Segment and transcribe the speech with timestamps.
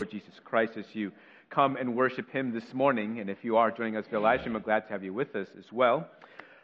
[0.00, 1.12] for Jesus Christ as you
[1.50, 3.20] come and worship Him this morning.
[3.20, 5.46] And if you are joining us via live I'm glad to have you with us
[5.58, 6.08] as well.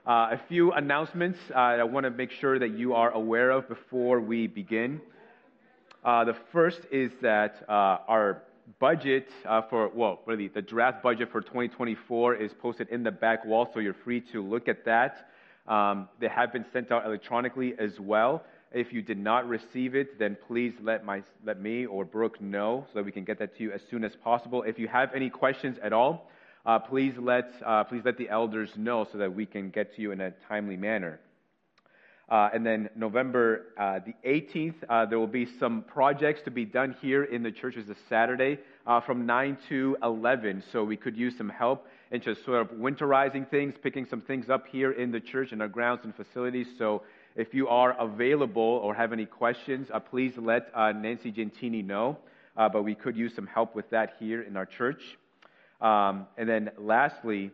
[0.06, 3.68] Uh, a few announcements uh, I want to make sure that you are aware of
[3.68, 5.02] before we begin.
[6.02, 8.42] Uh, the first is that uh, our
[8.78, 13.44] budget uh, for, well, really, the draft budget for 2024 is posted in the back
[13.44, 15.28] wall, so you're free to look at that.
[15.68, 18.44] Um, they have been sent out electronically as well.
[18.72, 22.86] If you did not receive it, then please let, my, let me or Brooke know
[22.88, 24.62] so that we can get that to you as soon as possible.
[24.62, 26.30] If you have any questions at all,
[26.66, 30.02] uh, please, let, uh, please let the elders know so that we can get to
[30.02, 31.20] you in a timely manner.
[32.28, 36.64] Uh, and then November uh, the 18th, uh, there will be some projects to be
[36.64, 40.64] done here in the church as a Saturday uh, from 9 to 11.
[40.72, 44.50] So we could use some help in just sort of winterizing things, picking some things
[44.50, 46.66] up here in the church and our grounds and facilities.
[46.78, 47.02] So
[47.36, 52.18] if you are available or have any questions, uh, please let uh, Nancy Gentini know.
[52.56, 55.00] but we could use some help with that here in our church.
[55.80, 57.50] Um, and then lastly,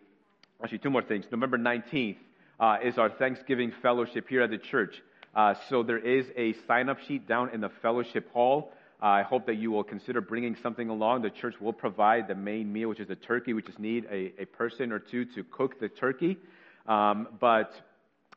[0.63, 1.25] actually two more things.
[1.31, 2.17] November 19th,
[2.63, 4.95] uh, is our Thanksgiving fellowship here at the church.
[5.35, 8.73] Uh, so there is a sign up sheet down in the fellowship hall.
[9.03, 11.23] Uh, I hope that you will consider bringing something along.
[11.23, 13.53] The church will provide the main meal, which is the turkey.
[13.53, 16.39] We just need a, a person or two to cook the turkey.
[16.87, 17.73] Um, but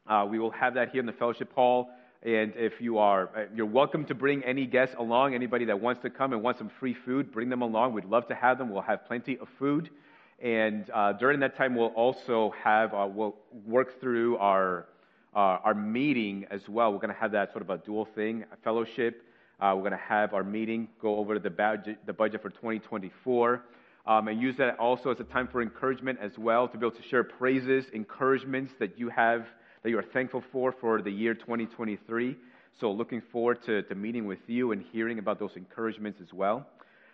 [0.07, 1.89] uh, we will have that here in the fellowship hall.
[2.21, 5.35] And if you are, uh, you're welcome to bring any guests along.
[5.35, 7.93] Anybody that wants to come and wants some free food, bring them along.
[7.93, 8.69] We'd love to have them.
[8.71, 9.89] We'll have plenty of food.
[10.41, 14.87] And uh, during that time, we'll also have, uh, we'll work through our,
[15.35, 16.91] uh, our meeting as well.
[16.91, 19.23] We're going to have that sort of a dual thing, a fellowship.
[19.59, 23.61] Uh, we're going to have our meeting, go over the budget, the budget for 2024,
[24.05, 26.95] um, and use that also as a time for encouragement as well, to be able
[26.95, 29.45] to share praises, encouragements that you have,
[29.85, 32.35] that you are thankful for for the year 2023.
[32.79, 36.65] So looking forward to, to meeting with you and hearing about those encouragements as well.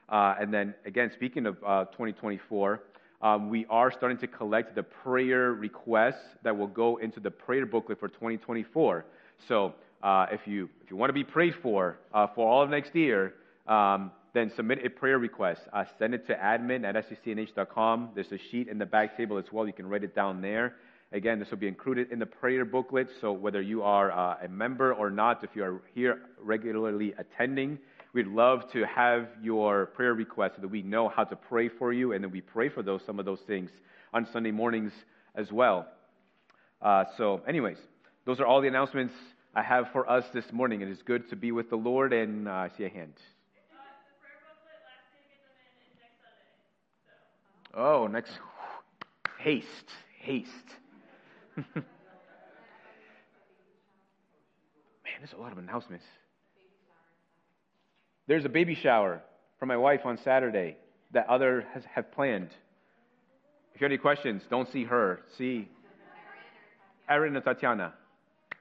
[0.07, 2.81] Uh, and then again, speaking of uh, 2024,
[3.21, 7.65] um, we are starting to collect the prayer requests that will go into the prayer
[7.65, 9.03] booklet for 2024.
[9.49, 12.69] So uh, if you if you want to be prayed for uh, for all of
[12.69, 13.33] next year,
[13.67, 15.63] um, then submit a prayer request.
[15.73, 18.11] Uh, send it to admin at sccnh.com.
[18.15, 19.67] There's a sheet in the back table as well.
[19.67, 20.75] You can write it down there.
[21.13, 23.09] Again, this will be included in the prayer booklet.
[23.19, 27.79] So whether you are uh, a member or not, if you are here regularly attending,
[28.13, 31.93] We'd love to have your prayer requests so that we know how to pray for
[31.93, 33.69] you, and then we pray for those some of those things
[34.13, 34.91] on Sunday mornings
[35.33, 35.87] as well.
[36.81, 37.77] Uh, so, anyways,
[38.25, 39.13] those are all the announcements
[39.55, 40.81] I have for us this morning.
[40.81, 43.13] It is good to be with the Lord, and uh, I see a hand.
[47.73, 48.33] Oh, next.
[49.39, 49.89] Haste,
[50.19, 50.49] haste.
[51.75, 51.83] Man,
[55.19, 56.05] there's a lot of announcements.
[58.27, 59.21] There's a baby shower
[59.59, 60.77] for my wife on Saturday
[61.11, 61.63] that others
[61.93, 62.49] have planned.
[63.73, 65.19] If you have any questions, don't see her.
[65.37, 65.67] See
[67.09, 67.93] Erin and Tatiana.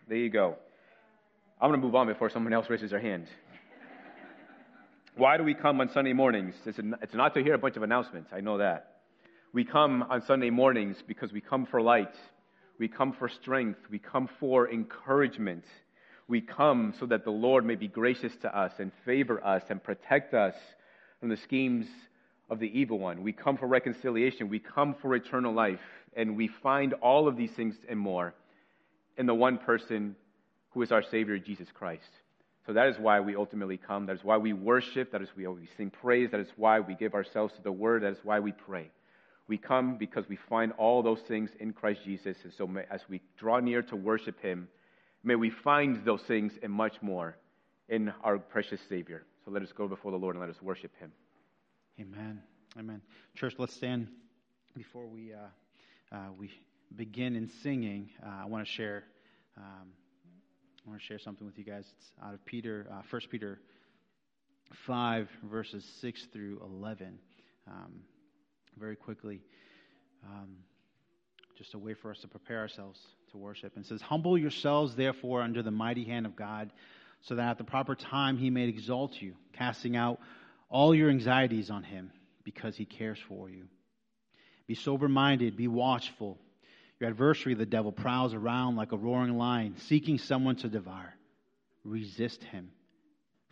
[0.08, 0.56] There you go.
[1.60, 3.26] I'm going to move on before someone else raises their hand.
[5.16, 6.54] Why do we come on Sunday mornings?
[6.64, 8.30] It's not to hear a bunch of announcements.
[8.32, 9.02] I know that.
[9.52, 12.14] We come on Sunday mornings because we come for light.
[12.80, 13.78] We come for strength.
[13.90, 15.64] We come for encouragement
[16.30, 19.82] we come so that the Lord may be gracious to us and favor us and
[19.82, 20.54] protect us
[21.18, 21.86] from the schemes
[22.48, 23.24] of the evil one.
[23.24, 24.48] We come for reconciliation.
[24.48, 25.80] We come for eternal life.
[26.16, 28.32] And we find all of these things and more
[29.18, 30.14] in the one person
[30.70, 32.10] who is our Savior, Jesus Christ.
[32.64, 34.06] So that is why we ultimately come.
[34.06, 35.10] That is why we worship.
[35.10, 36.30] That is why we sing praise.
[36.30, 38.04] That is why we give ourselves to the Word.
[38.04, 38.90] That is why we pray.
[39.50, 42.36] We come because we find all those things in Christ Jesus.
[42.44, 44.68] And so as we draw near to worship Him,
[45.22, 47.36] May we find those things and much more
[47.88, 49.24] in our precious Savior.
[49.44, 51.12] So let us go before the Lord and let us worship Him.
[52.00, 52.40] Amen.
[52.78, 53.02] Amen.
[53.34, 54.08] Church, let's stand
[54.74, 56.50] before we uh, uh, we
[56.96, 58.08] begin in singing.
[58.24, 59.04] Uh, I want to share.
[59.58, 59.88] Um,
[60.86, 61.84] I want to share something with you guys.
[61.98, 63.60] It's out of Peter, uh, First Peter
[64.86, 67.18] five, verses six through eleven.
[67.68, 68.00] Um,
[68.78, 69.40] very quickly,
[70.24, 70.56] um,
[71.56, 72.98] just a way for us to prepare ourselves
[73.32, 73.76] to worship.
[73.76, 76.72] And says, Humble yourselves, therefore, under the mighty hand of God,
[77.22, 80.20] so that at the proper time he may exalt you, casting out
[80.68, 82.12] all your anxieties on him,
[82.44, 83.64] because he cares for you.
[84.66, 86.38] Be sober minded, be watchful.
[87.00, 91.14] Your adversary, the devil, prowls around like a roaring lion, seeking someone to devour.
[91.82, 92.70] Resist him.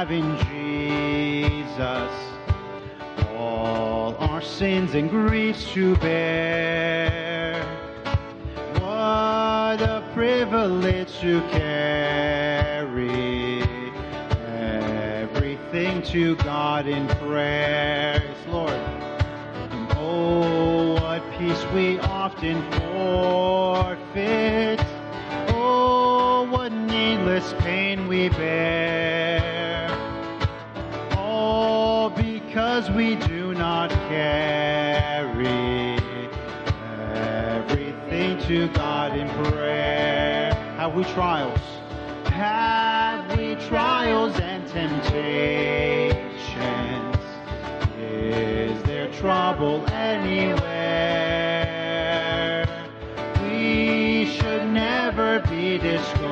[0.00, 2.12] Have in Jesus.
[3.36, 7.62] All our sins and griefs to bear.
[8.76, 13.62] What a privilege to carry
[14.46, 18.22] everything to God in prayer.
[18.24, 18.80] Yes, Lord.
[19.98, 24.80] Oh, what peace we often forfeit.
[25.48, 28.69] Oh, what needless pain we bear.
[41.00, 41.60] We trials?
[42.26, 46.20] Have we trials and temptations?
[47.98, 50.66] Is there trouble anywhere?
[53.42, 56.26] We should never be discouraged.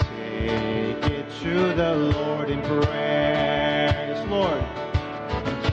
[0.00, 3.94] Take it to the Lord in prayer.
[4.08, 4.64] Yes, Lord.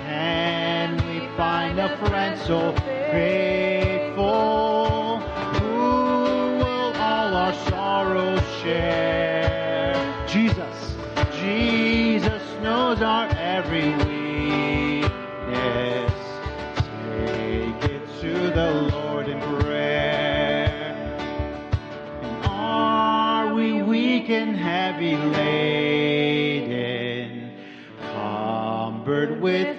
[0.02, 3.67] Can we find a friend so faithful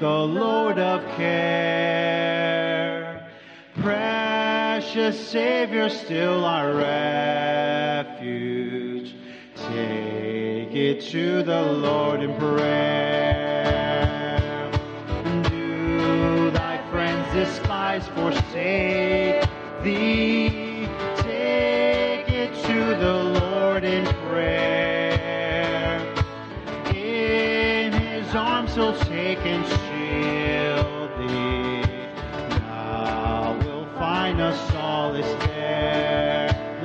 [0.03, 2.49] a load of care?
[3.81, 6.73] Precious Savior, still our
[8.07, 9.15] refuge.
[9.57, 13.18] Take it to the Lord in prayer.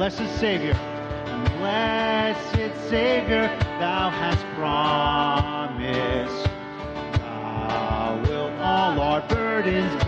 [0.04, 0.74] Blessed Savior,
[1.60, 3.48] blessed Savior,
[3.80, 6.44] thou hast promised.
[7.22, 10.03] Thou wilt all our burdens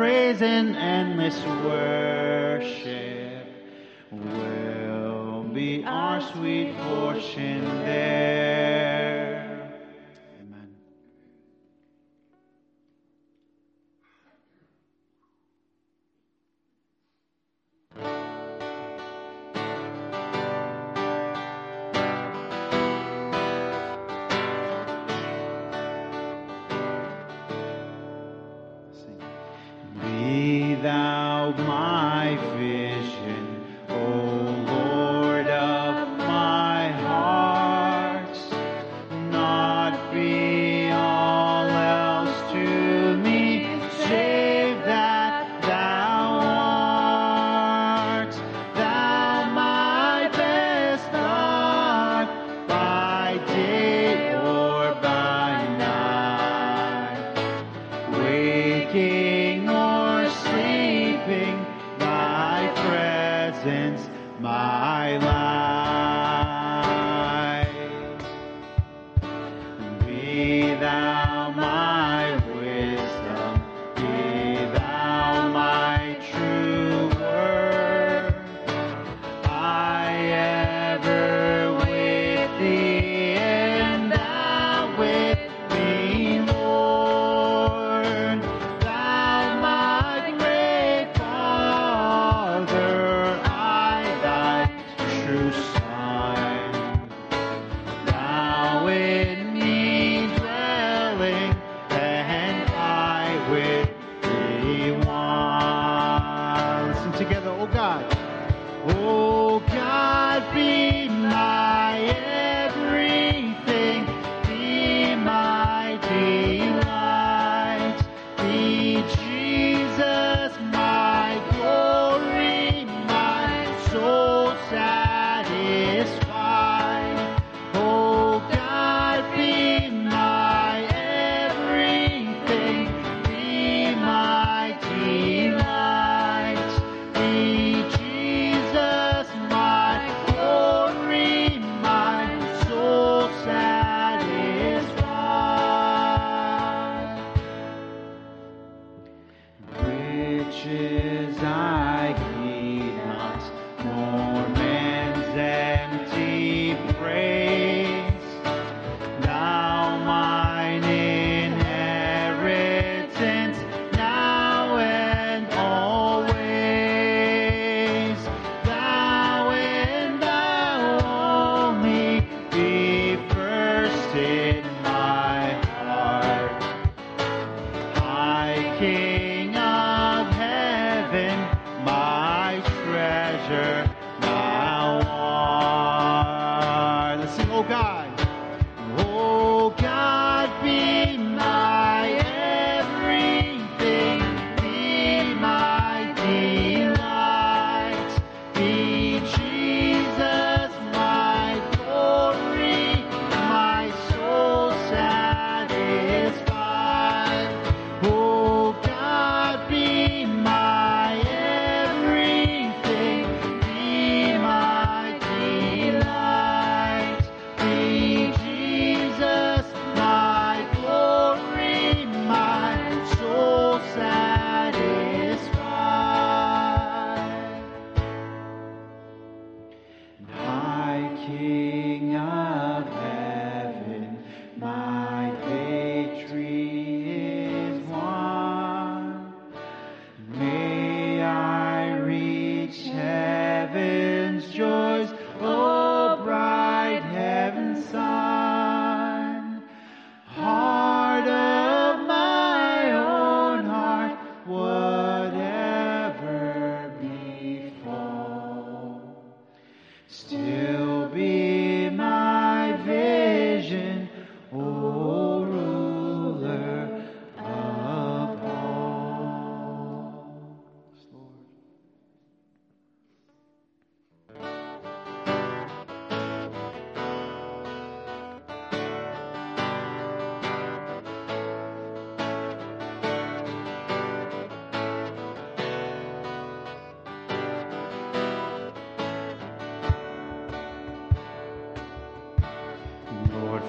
[0.00, 3.46] praise, and endless worship
[4.10, 8.19] will be our sweet portion there.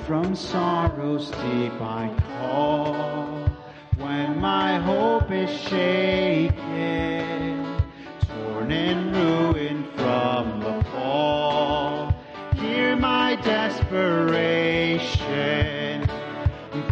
[0.06, 3.28] From sorrows deep I call.
[3.98, 6.58] When my hope is shaken,
[8.28, 12.14] torn and ruined from the fall,
[12.56, 14.82] hear my desperation.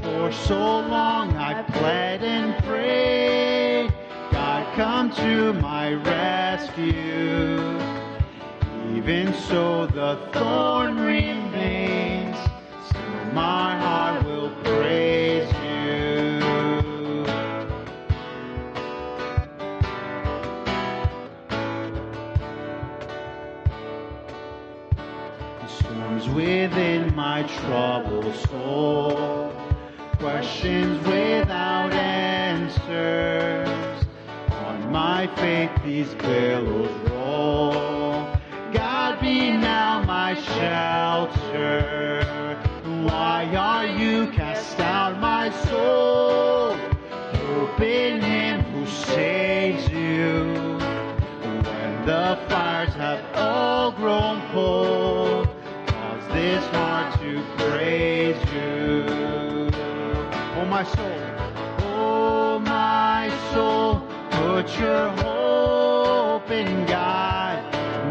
[0.03, 3.91] For so long I pled and prayed,
[4.31, 7.79] God come to my rescue.
[8.95, 11.38] Even so, the thorn remains.
[26.69, 29.51] Within my troubled soul,
[30.19, 33.67] questions without answers.
[34.51, 38.27] On my faith, these billows roll.
[38.71, 42.21] God be now my shelter.
[43.03, 46.75] Why are you cast out, my soul?
[47.33, 50.77] Hope in Him who saves you.
[51.63, 52.38] When the
[60.79, 61.21] my soul.
[61.79, 63.99] Oh, my soul,
[64.31, 67.57] put your hope in God,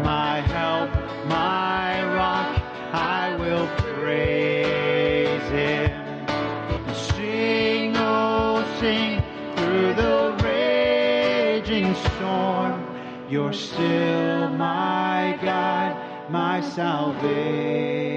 [0.03, 0.91] my help,
[1.27, 2.61] my rock.
[2.93, 6.27] I will praise Him.
[6.93, 9.23] Sing, oh, sing
[9.55, 12.85] through the raging storm.
[13.31, 18.08] You're still my God, my salvation.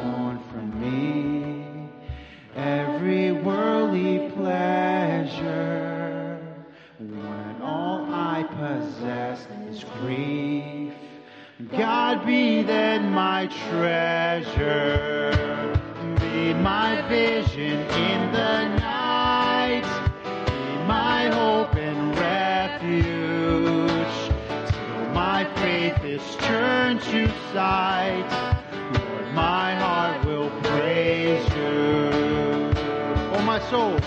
[0.00, 1.64] Torn from me,
[2.54, 6.38] every worldly pleasure,
[6.98, 10.92] when all I possess is grief,
[11.70, 15.32] God be then my treasure,
[16.20, 19.84] be my vision in the night,
[20.46, 24.32] be my hope and refuge,
[24.70, 28.55] till my faith is turned to sight.
[33.56, 33.98] My soul.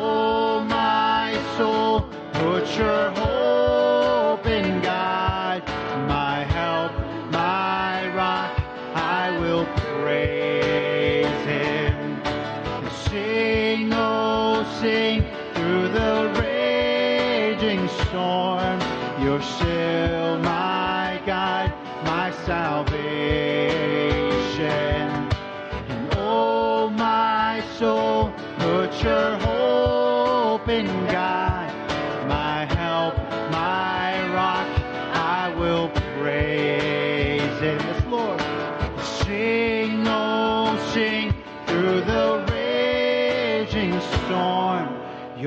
[0.00, 2.00] Oh, my soul,
[2.32, 5.62] put your hope in God,
[6.08, 6.92] my help,
[7.30, 8.58] my rock.
[8.94, 12.22] I will praise Him.
[13.10, 18.80] Sing, oh, sing through the raging storm.
[19.20, 20.25] You're still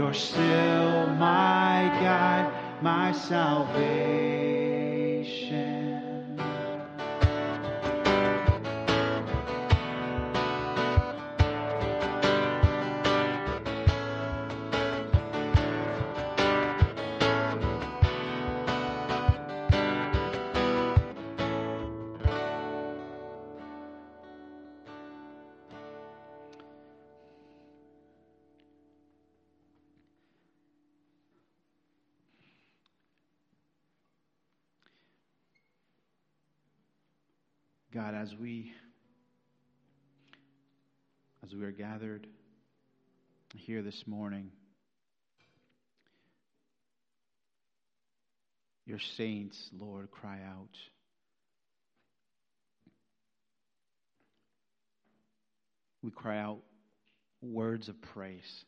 [0.09, 4.28] You're still my God, my salvation.
[37.99, 38.71] God, as we
[41.43, 42.27] as we are gathered
[43.53, 44.51] here this morning,
[48.85, 50.77] your saints, Lord, cry out.
[56.01, 56.59] We cry out
[57.41, 58.63] words of praise.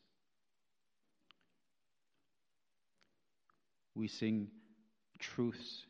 [3.95, 4.49] We sing
[5.21, 5.83] truths,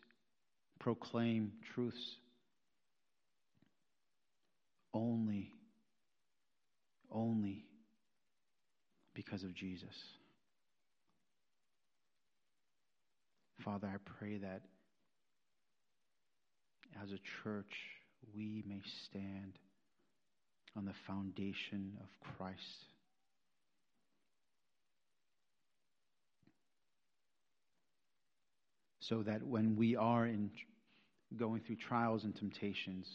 [0.80, 2.18] proclaim truths
[4.94, 5.52] only,
[7.12, 7.66] only
[9.14, 9.96] because of Jesus.
[13.64, 14.62] Father, I pray that
[17.02, 17.74] as a church
[18.36, 19.58] we may stand
[20.76, 22.58] on the foundation of Christ.
[29.00, 30.52] So that when we are in
[31.38, 33.08] going through trials and temptations,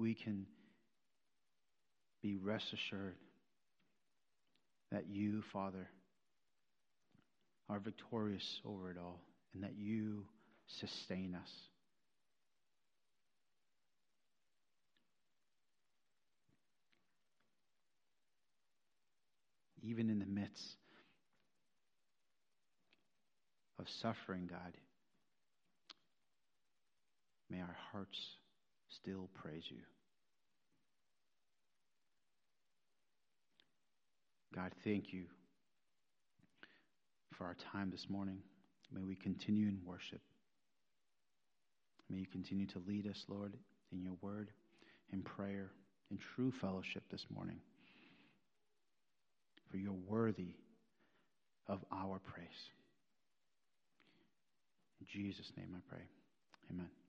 [0.00, 0.46] we can
[2.22, 3.16] be rest assured
[4.90, 5.88] that you, Father,
[7.68, 9.20] are victorious over it all
[9.54, 10.24] and that you
[10.80, 11.50] sustain us.
[19.82, 20.76] Even in the midst
[23.78, 24.76] of suffering, God,
[27.50, 28.18] may our hearts
[28.90, 29.78] still praise you.
[34.54, 35.24] God, thank you
[37.36, 38.38] for our time this morning.
[38.92, 40.20] May we continue in worship.
[42.08, 43.54] May you continue to lead us, Lord,
[43.92, 44.50] in your word,
[45.12, 45.70] in prayer,
[46.10, 47.60] in true fellowship this morning.
[49.70, 50.54] For you're worthy
[51.68, 52.48] of our praise.
[55.00, 56.02] In Jesus' name I pray.
[56.70, 56.99] Amen.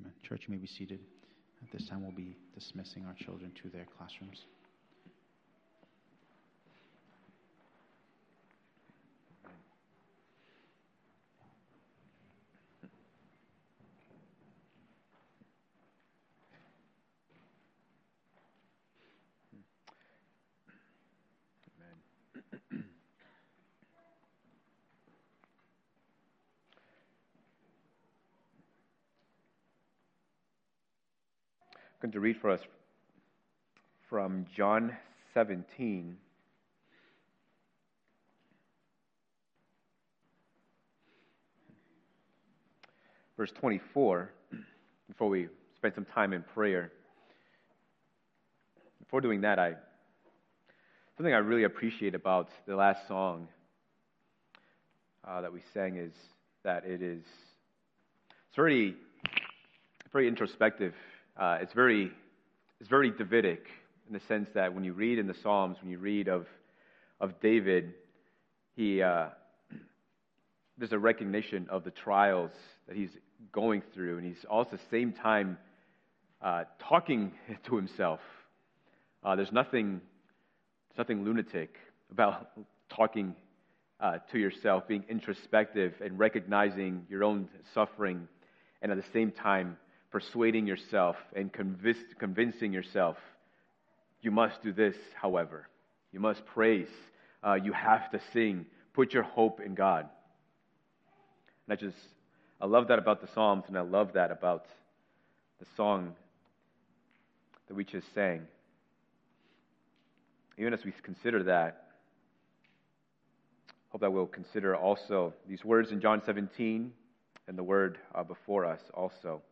[0.00, 0.12] Amen.
[0.22, 1.00] Church, you may be seated.
[1.62, 4.44] At this time, we'll be dismissing our children to their classrooms.
[32.00, 32.60] Going to read for us
[34.08, 34.96] from John
[35.34, 36.16] 17.
[43.36, 44.30] Verse 24,
[45.08, 46.92] before we spend some time in prayer.
[49.00, 49.74] Before doing that, I
[51.16, 53.48] something I really appreciate about the last song
[55.26, 56.12] uh, that we sang is
[56.62, 57.24] that it is
[58.48, 58.94] it's very
[60.12, 60.94] very introspective
[61.38, 62.10] uh, it's very
[62.80, 63.66] it's very Davidic
[64.08, 66.46] in the sense that when you read in the Psalms, when you read of
[67.20, 67.94] of David,
[68.74, 69.28] he uh,
[70.78, 72.50] there's a recognition of the trials
[72.88, 73.10] that he's
[73.52, 75.58] going through, and he's also at the same time
[76.42, 77.32] uh, talking
[77.66, 78.20] to himself.
[79.22, 80.00] Uh, there's nothing
[80.88, 81.76] there's nothing lunatic
[82.10, 82.50] about
[82.88, 83.34] talking
[84.00, 88.26] uh, to yourself, being introspective and recognizing your own suffering,
[88.82, 89.76] and at the same time
[90.10, 93.16] persuading yourself and convince, convincing yourself,
[94.20, 95.68] you must do this, however.
[96.12, 96.88] You must praise.
[97.44, 98.66] Uh, you have to sing.
[98.94, 100.08] Put your hope in God.
[101.66, 101.96] And I just,
[102.60, 104.64] I love that about the Psalms, and I love that about
[105.60, 106.14] the song
[107.68, 108.46] that we just sang.
[110.56, 111.84] Even as we consider that,
[113.90, 116.92] hope that we'll consider also these words in John 17
[117.46, 119.42] and the word uh, before us also.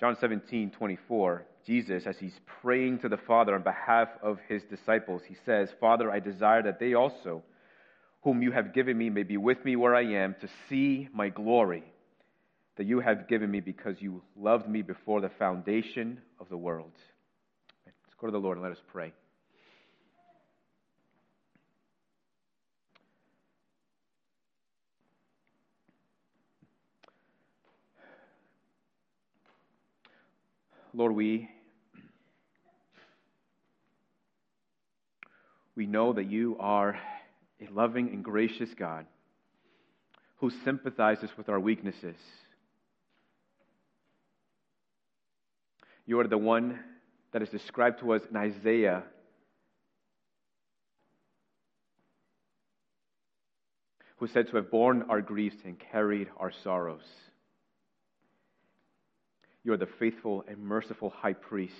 [0.00, 5.20] John 17, 24, Jesus, as he's praying to the Father on behalf of his disciples,
[5.28, 7.42] he says, Father, I desire that they also,
[8.22, 11.28] whom you have given me, may be with me where I am to see my
[11.28, 11.84] glory
[12.78, 16.92] that you have given me because you loved me before the foundation of the world.
[17.84, 19.12] Let's go to the Lord and let us pray.
[30.92, 31.48] Lord, we
[35.76, 36.98] we know that you are
[37.60, 39.06] a loving and gracious God
[40.38, 42.16] who sympathizes with our weaknesses.
[46.06, 46.80] You are the one
[47.32, 49.04] that is described to us in Isaiah
[54.16, 57.06] who said to have borne our griefs and carried our sorrows.
[59.62, 61.74] You are the faithful and merciful high priest.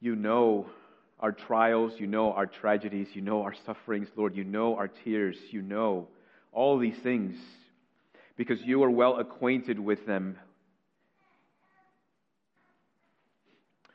[0.00, 0.66] You know
[1.20, 4.36] our trials, you know our tragedies, you know our sufferings, Lord.
[4.36, 6.08] You know our tears, you know
[6.52, 7.36] all these things
[8.36, 10.36] because you are well acquainted with them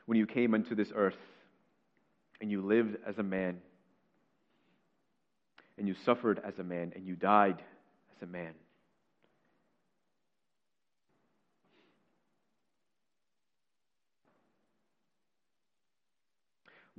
[0.06, 1.16] when you came into this earth
[2.40, 3.58] and you lived as a man
[5.78, 7.62] and you suffered as a man and you died
[8.16, 8.52] as a man.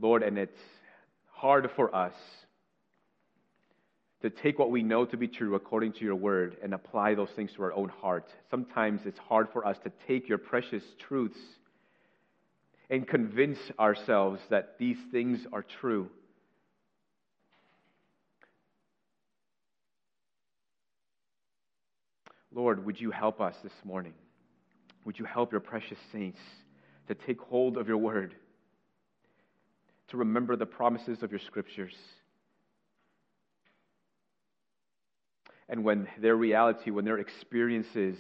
[0.02, 0.60] Lord, and it's
[1.32, 2.14] hard for us
[4.22, 7.30] to take what we know to be true according to your word and apply those
[7.36, 8.28] things to our own heart.
[8.50, 11.40] Sometimes it's hard for us to take your precious truths
[12.90, 16.10] and convince ourselves that these things are true.
[22.54, 24.14] Lord, would you help us this morning?
[25.06, 26.40] Would you help your precious saints
[27.08, 28.36] to take hold of your word?
[30.12, 31.96] To remember the promises of your scriptures.
[35.70, 38.18] And when their reality, when their experiences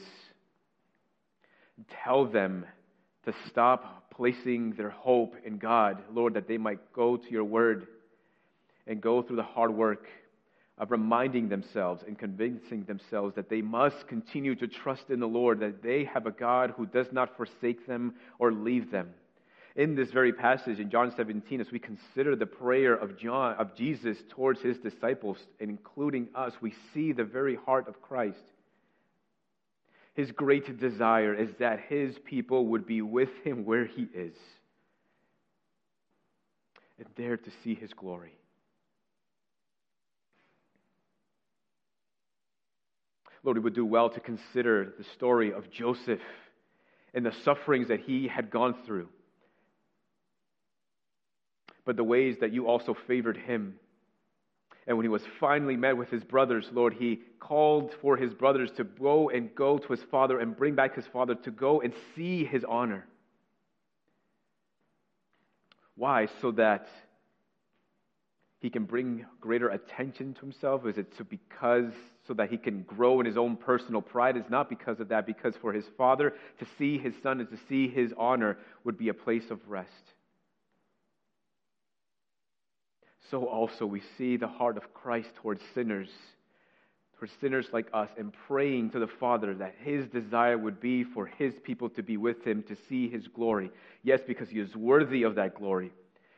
[2.03, 2.65] tell them
[3.25, 7.87] to stop placing their hope in God, Lord, that they might go to your word
[8.87, 10.07] and go through the hard work
[10.77, 15.59] of reminding themselves and convincing themselves that they must continue to trust in the Lord,
[15.59, 19.09] that they have a God who does not forsake them or leave them
[19.75, 23.75] in this very passage in John 17, as we consider the prayer of John of
[23.75, 28.37] Jesus towards his disciples, including us, we see the very heart of Christ.
[30.13, 34.35] His great desire is that his people would be with him where he is
[36.97, 38.33] and there to see his glory.
[43.43, 46.19] Lord, we would do well to consider the story of Joseph
[47.13, 49.07] and the sufferings that he had gone through
[51.85, 53.75] but the ways that you also favored him.
[54.87, 58.71] And when he was finally met with his brothers, Lord, he called for his brothers
[58.77, 61.93] to go and go to his father and bring back his father to go and
[62.15, 63.05] see his honor.
[65.95, 66.27] Why?
[66.41, 66.87] So that
[68.59, 70.85] he can bring greater attention to himself?
[70.85, 71.93] Is it so because
[72.27, 74.37] so that he can grow in his own personal pride?
[74.37, 77.57] Is not because of that, because for his father to see his son and to
[77.67, 80.13] see his honor would be a place of rest.
[83.31, 86.09] So also we see the heart of Christ towards sinners,
[87.17, 91.25] towards sinners like us, and praying to the Father that his desire would be for
[91.25, 93.71] his people to be with him, to see his glory.
[94.03, 95.91] Yes, because he is worthy of that glory,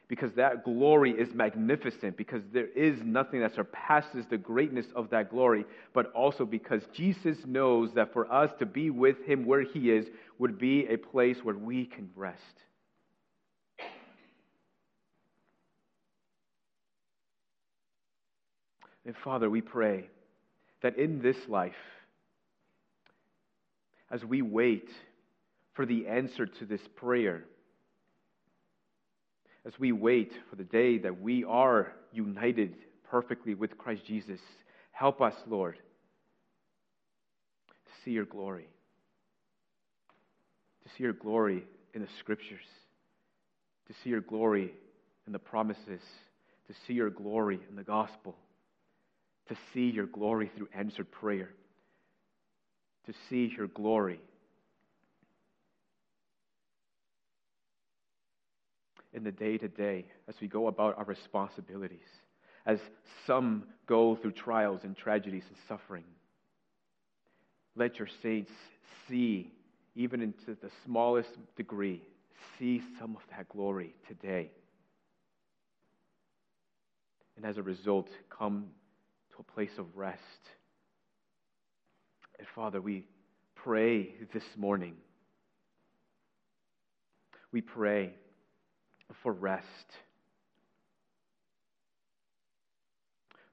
[0.08, 5.32] because that glory is magnificent, because there is nothing that surpasses the greatness of that
[5.32, 9.90] glory, but also because Jesus knows that for us to be with him where he
[9.90, 10.06] is
[10.38, 12.64] would be a place where we can rest.
[19.06, 20.06] And Father, we pray
[20.82, 21.74] that in this life,
[24.10, 24.90] as we wait
[25.74, 27.44] for the answer to this prayer,
[29.66, 32.76] as we wait for the day that we are united
[33.10, 34.40] perfectly with Christ Jesus,
[34.92, 35.78] help us, Lord,
[37.68, 38.68] to see your glory.
[40.84, 41.64] To see your glory
[41.94, 42.66] in the scriptures,
[43.88, 44.74] to see your glory
[45.26, 46.02] in the promises,
[46.68, 48.36] to see your glory in the gospel,
[49.50, 51.50] to see your glory through answered prayer,
[53.06, 54.20] to see your glory
[59.14, 62.00] in the day to day as we go about our responsibilities,
[62.66, 62.80] as
[63.28, 66.06] some go through trials and tragedies and suffering.
[67.76, 68.52] Let your saints
[69.08, 69.52] see,
[69.96, 72.02] even into the smallest degree,
[72.58, 74.52] see some of that glory today.
[77.36, 78.68] And as a result, come
[79.36, 80.20] to a place of rest.
[82.38, 83.06] And Father, we
[83.56, 84.96] pray this morning.
[87.52, 88.14] We pray
[89.22, 89.66] for rest,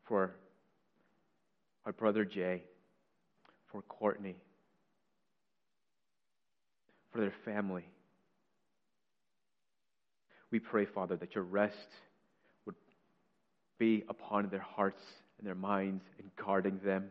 [0.09, 0.35] for
[1.85, 2.62] our brother Jay,
[3.71, 4.37] for Courtney,
[7.12, 7.85] for their family.
[10.51, 11.77] We pray, Father, that your rest
[12.64, 12.75] would
[13.79, 15.03] be upon their hearts
[15.40, 17.07] and their minds and guarding them.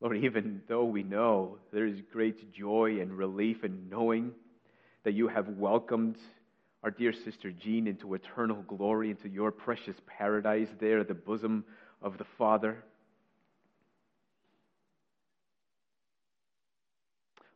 [0.00, 4.32] Lord, even though we know there is great joy and relief in knowing
[5.04, 6.16] that you have welcomed
[6.82, 11.64] our dear sister Jean into eternal glory, into your precious paradise there at the bosom
[12.00, 12.82] of the Father.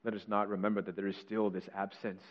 [0.04, 2.22] Let us not remember that there is still this absence.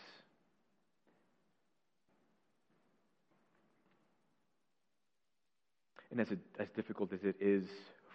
[6.12, 6.28] And as,
[6.60, 7.66] as difficult as it is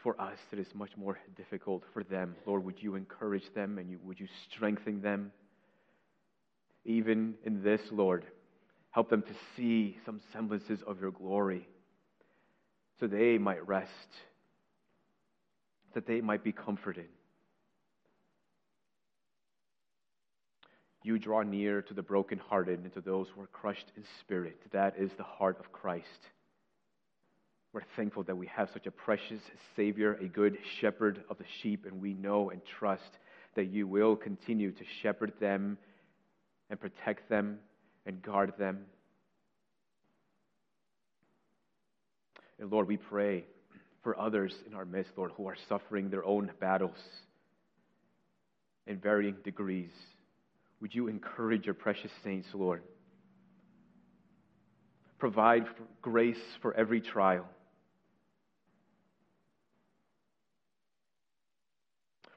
[0.02, 2.36] for us, it is much more difficult for them.
[2.46, 5.32] Lord, would you encourage them and you, would you strengthen them?
[6.86, 8.24] even in this, Lord.
[8.90, 11.68] Help them to see some semblances of your glory
[12.98, 13.90] so they might rest,
[15.92, 17.08] that they might be comforted.
[21.02, 24.58] You draw near to the brokenhearted and to those who are crushed in spirit.
[24.72, 26.06] That is the heart of Christ.
[27.76, 29.42] We're thankful that we have such a precious
[29.76, 33.18] Savior, a good shepherd of the sheep, and we know and trust
[33.54, 35.76] that you will continue to shepherd them
[36.70, 37.58] and protect them
[38.06, 38.86] and guard them.
[42.58, 43.44] And Lord, we pray
[44.02, 46.96] for others in our midst, Lord, who are suffering their own battles
[48.86, 49.92] in varying degrees.
[50.80, 52.82] Would you encourage your precious saints, Lord?
[55.18, 55.66] Provide
[56.00, 57.46] grace for every trial.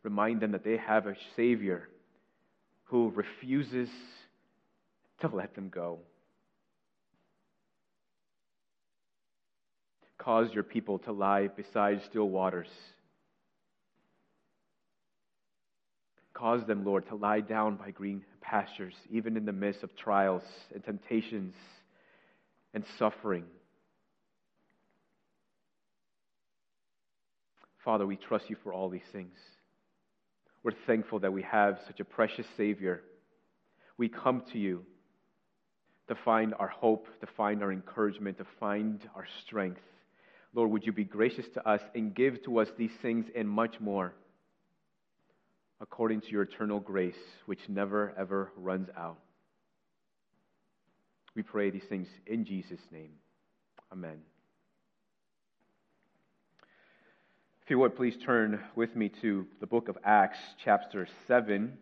[0.04, 1.90] Remind them that they have a Savior
[2.86, 3.90] who refuses
[5.22, 6.00] to let them go.
[10.18, 12.68] Cause your people to lie beside still waters.
[16.34, 20.44] Cause them, Lord, to lie down by green pastures, even in the midst of trials
[20.74, 21.54] and temptations
[22.74, 23.44] and suffering.
[27.84, 29.36] Father, we trust you for all these things.
[30.64, 33.02] We're thankful that we have such a precious Savior.
[33.98, 34.86] We come to you
[36.08, 39.82] to find our hope, to find our encouragement, to find our strength.
[40.54, 43.80] Lord, would you be gracious to us and give to us these things and much
[43.80, 44.14] more
[45.82, 49.20] according to your eternal grace, which never, ever runs out.
[51.36, 53.12] We pray these things in Jesus' name.
[53.92, 54.20] Amen.
[57.70, 61.78] If you would, please turn with me to the book of Acts, chapter 7.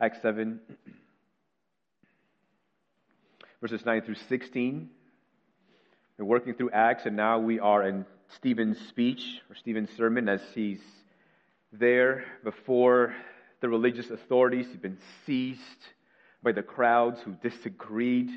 [0.00, 0.58] Acts 7
[3.60, 4.90] verses 9 through 16.
[6.18, 10.40] We're working through Acts, and now we are in Stephen's speech or Stephen's sermon as
[10.52, 10.82] he's
[11.72, 13.14] there before
[13.60, 14.66] the religious authorities.
[14.66, 15.60] He's been seized
[16.42, 18.30] by the crowds who disagreed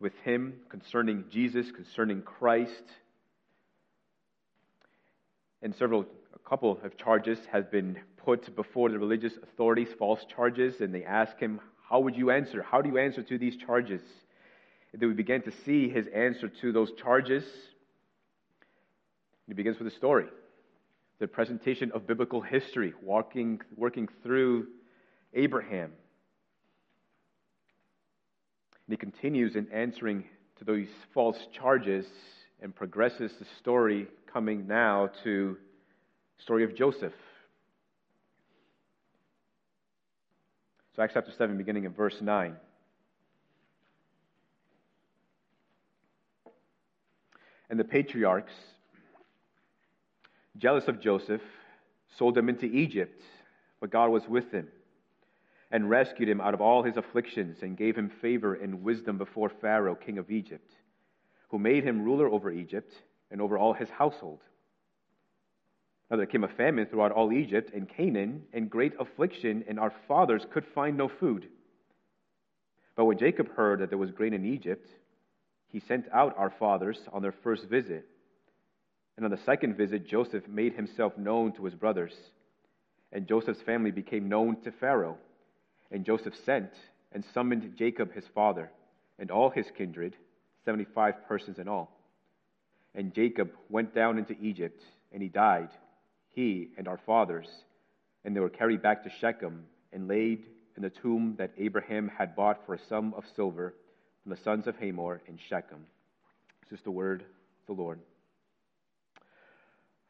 [0.00, 2.84] with him concerning Jesus, concerning Christ.
[5.62, 10.80] And several, a couple of charges have been put before the religious authorities, false charges,
[10.80, 12.62] and they ask him, How would you answer?
[12.62, 14.02] How do you answer to these charges?
[14.92, 17.44] And then we begin to see his answer to those charges.
[19.46, 20.26] He begins with a story,
[21.20, 24.66] the presentation of biblical history, walking, working through
[25.34, 25.92] Abraham.
[28.86, 30.24] And he continues in answering
[30.58, 32.06] to those false charges
[32.62, 35.56] and progresses the story coming now to
[36.36, 37.14] the story of Joseph.
[40.94, 42.54] So Acts chapter 7, beginning in verse 9.
[47.70, 48.52] and the patriarchs,
[50.58, 51.40] jealous of Joseph,
[52.18, 53.22] sold him into Egypt
[53.80, 54.68] but God was with him
[55.70, 59.50] and rescued him out of all his afflictions and gave him favor and wisdom before
[59.62, 60.70] Pharaoh, king of Egypt,
[61.48, 62.92] who made him ruler over Egypt
[63.30, 64.40] and over all his household.
[66.10, 69.92] Now there came a famine throughout all Egypt and Canaan, and great affliction, and our
[70.06, 71.48] fathers could find no food.
[72.96, 74.88] But when Jacob heard that there was grain in Egypt,
[75.68, 78.06] he sent out our fathers on their first visit.
[79.16, 82.14] And on the second visit, Joseph made himself known to his brothers.
[83.12, 85.16] And Joseph's family became known to Pharaoh.
[85.90, 86.70] And Joseph sent
[87.12, 88.70] and summoned Jacob his father
[89.18, 90.14] and all his kindred,
[90.64, 91.95] 75 persons in all.
[92.96, 94.82] And Jacob went down into Egypt,
[95.12, 95.68] and he died,
[96.30, 97.46] he and our fathers.
[98.24, 102.34] And they were carried back to Shechem and laid in the tomb that Abraham had
[102.34, 103.74] bought for a sum of silver
[104.22, 105.84] from the sons of Hamor in Shechem.
[106.68, 108.00] This is the word of the Lord.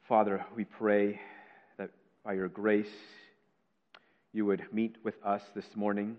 [0.09, 1.21] Father, we pray
[1.79, 1.91] that
[2.25, 2.87] by your grace
[4.33, 6.17] you would meet with us this morning,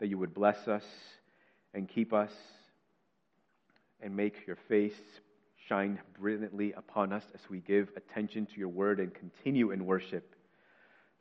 [0.00, 0.84] that you would bless us
[1.72, 2.32] and keep us
[4.00, 5.00] and make your face
[5.70, 10.34] shine brilliantly upon us as we give attention to your word and continue in worship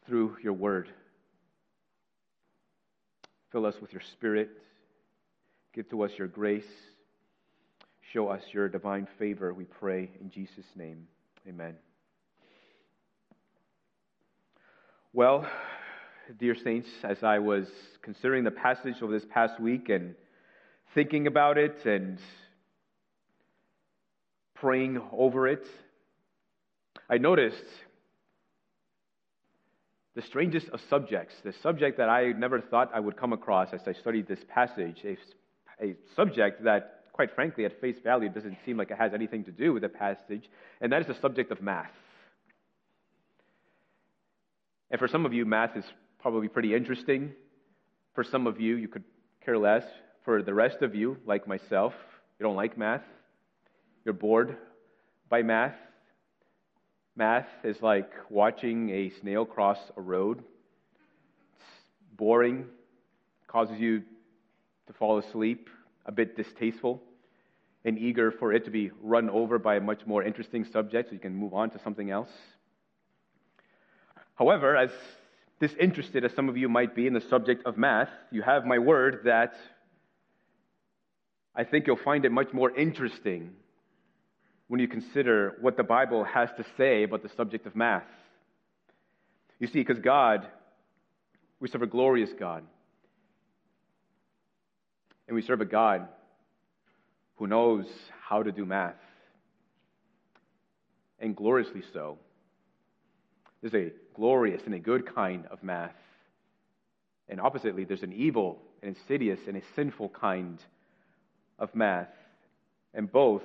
[0.07, 0.89] through your word.
[3.51, 4.49] Fill us with your spirit.
[5.75, 6.63] Give to us your grace.
[8.11, 11.07] Show us your divine favor, we pray in Jesus' name.
[11.47, 11.75] Amen.
[15.13, 15.47] Well,
[16.39, 17.67] dear saints, as I was
[18.01, 20.15] considering the passage over this past week and
[20.95, 22.17] thinking about it and
[24.59, 25.65] praying over it,
[27.09, 27.63] I noticed
[30.15, 33.81] the strangest of subjects, the subject that I never thought I would come across as
[33.87, 35.17] I studied this passage, a,
[35.81, 39.51] a subject that, quite frankly, at face value, doesn't seem like it has anything to
[39.51, 40.49] do with the passage,
[40.81, 41.91] and that is the subject of math.
[44.91, 45.85] And for some of you, math is
[46.19, 47.31] probably pretty interesting.
[48.13, 49.03] For some of you, you could
[49.45, 49.83] care less.
[50.25, 51.93] For the rest of you, like myself,
[52.39, 53.03] you don't like math.
[54.09, 54.57] You're bored
[55.29, 55.75] by math.
[57.15, 60.39] Math is like watching a snail cross a road.
[60.39, 61.63] It's
[62.17, 62.65] boring,
[63.45, 64.01] causes you
[64.87, 65.69] to fall asleep,
[66.07, 67.03] a bit distasteful,
[67.85, 71.13] and eager for it to be run over by a much more interesting subject so
[71.13, 72.31] you can move on to something else.
[74.33, 74.89] However, as
[75.59, 78.79] disinterested as some of you might be in the subject of math, you have my
[78.79, 79.53] word that
[81.53, 83.51] I think you'll find it much more interesting
[84.69, 88.03] when you consider what the Bible has to say about the subject of math.
[89.59, 90.47] You see, because God,
[91.59, 92.63] we serve a glorious God.
[95.27, 96.07] And we serve a God
[97.37, 97.85] who knows
[98.21, 98.93] how to do math.
[101.19, 102.19] And gloriously so.
[103.61, 105.95] There's a glorious and a good kind of math.
[107.27, 110.59] And oppositely, there's an evil and insidious and a sinful kind
[111.57, 112.07] of math.
[112.93, 113.41] And both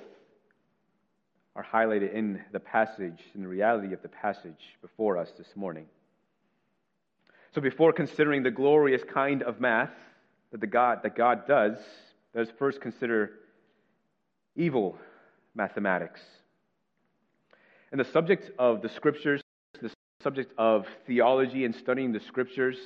[1.55, 5.85] are highlighted in the passage, in the reality of the passage before us this morning.
[7.53, 9.91] So before considering the glorious kind of math
[10.51, 11.77] that, the God, that God does,
[12.33, 13.31] let us first consider
[14.55, 14.97] evil
[15.53, 16.21] mathematics.
[17.91, 19.41] And the subject of the scriptures
[19.81, 19.91] the
[20.23, 22.77] subject of theology and studying the scriptures,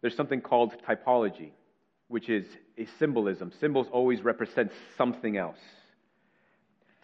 [0.00, 1.50] there's something called typology,
[2.08, 2.46] which is
[2.78, 3.52] a symbolism.
[3.60, 5.58] Symbols always represent something else.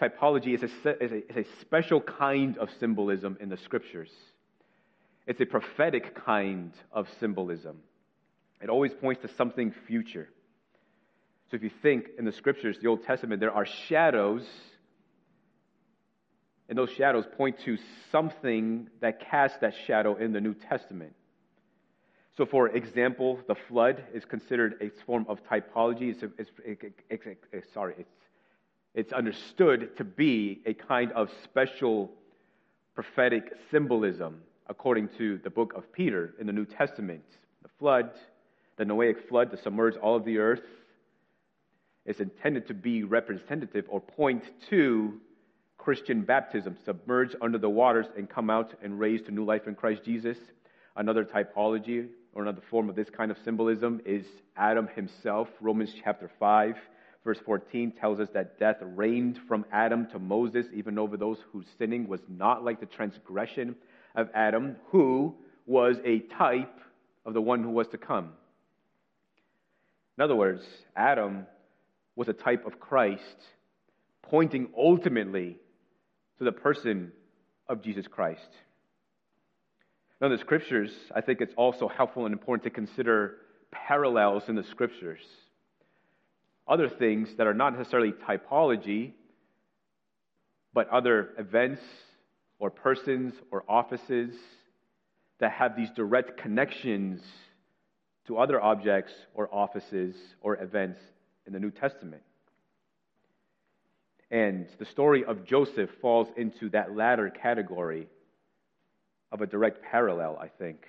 [0.00, 4.10] Typology is a, is, a, is a special kind of symbolism in the scriptures.
[5.26, 7.78] It's a prophetic kind of symbolism.
[8.62, 10.28] It always points to something future.
[11.50, 14.46] So if you think in the scriptures, the Old Testament, there are shadows
[16.68, 17.76] and those shadows point to
[18.12, 21.12] something that casts that shadow in the New Testament.
[22.36, 26.12] So, for example, the flood is considered a form of typology.
[26.12, 26.50] It's, it's,
[27.10, 28.08] it's, it's, sorry, it's,
[28.94, 32.10] it's understood to be a kind of special
[32.94, 37.24] prophetic symbolism, according to the book of Peter in the New Testament.
[37.62, 38.10] The flood,
[38.76, 40.62] the Noahic flood to submerge all of the earth,
[42.04, 45.20] is intended to be representative or point to
[45.78, 49.74] Christian baptism, submerged under the waters and come out and raised to new life in
[49.74, 50.36] Christ Jesus.
[50.96, 54.24] Another typology or another form of this kind of symbolism is
[54.56, 55.48] Adam himself.
[55.60, 56.76] Romans chapter 5,
[57.24, 61.66] verse 14 tells us that death reigned from Adam to Moses, even over those whose
[61.78, 63.76] sinning was not like the transgression
[64.14, 65.34] of Adam, who
[65.66, 66.80] was a type
[67.24, 68.30] of the one who was to come.
[70.18, 70.62] In other words,
[70.96, 71.46] Adam
[72.16, 73.22] was a type of Christ,
[74.22, 75.56] pointing ultimately
[76.38, 77.12] to the person
[77.68, 78.48] of Jesus Christ.
[80.20, 83.36] Now, in the scriptures, I think it's also helpful and important to consider
[83.70, 85.20] parallels in the scriptures.
[86.70, 89.12] Other things that are not necessarily typology,
[90.72, 91.82] but other events
[92.60, 94.36] or persons or offices
[95.40, 97.22] that have these direct connections
[98.28, 101.00] to other objects or offices or events
[101.44, 102.22] in the New Testament.
[104.30, 108.06] And the story of Joseph falls into that latter category
[109.32, 110.86] of a direct parallel, I think.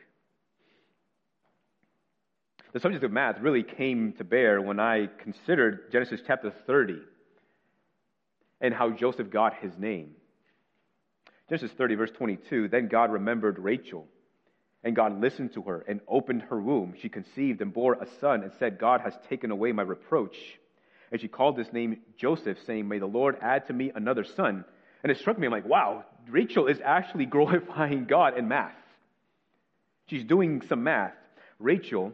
[2.74, 6.99] The subject of math really came to bear when I considered Genesis chapter 30
[8.61, 10.11] and how Joseph got his name.
[11.49, 14.07] Genesis 30, verse 22 Then God remembered Rachel,
[14.86, 16.93] and God listened to her and opened her womb.
[17.01, 20.38] She conceived and bore a son and said, God has taken away my reproach.
[21.11, 24.63] And she called his name Joseph, saying, May the Lord add to me another son.
[25.03, 28.72] And it struck me, I'm like, wow, Rachel is actually glorifying God in math.
[30.07, 31.13] She's doing some math.
[31.59, 32.13] Rachel,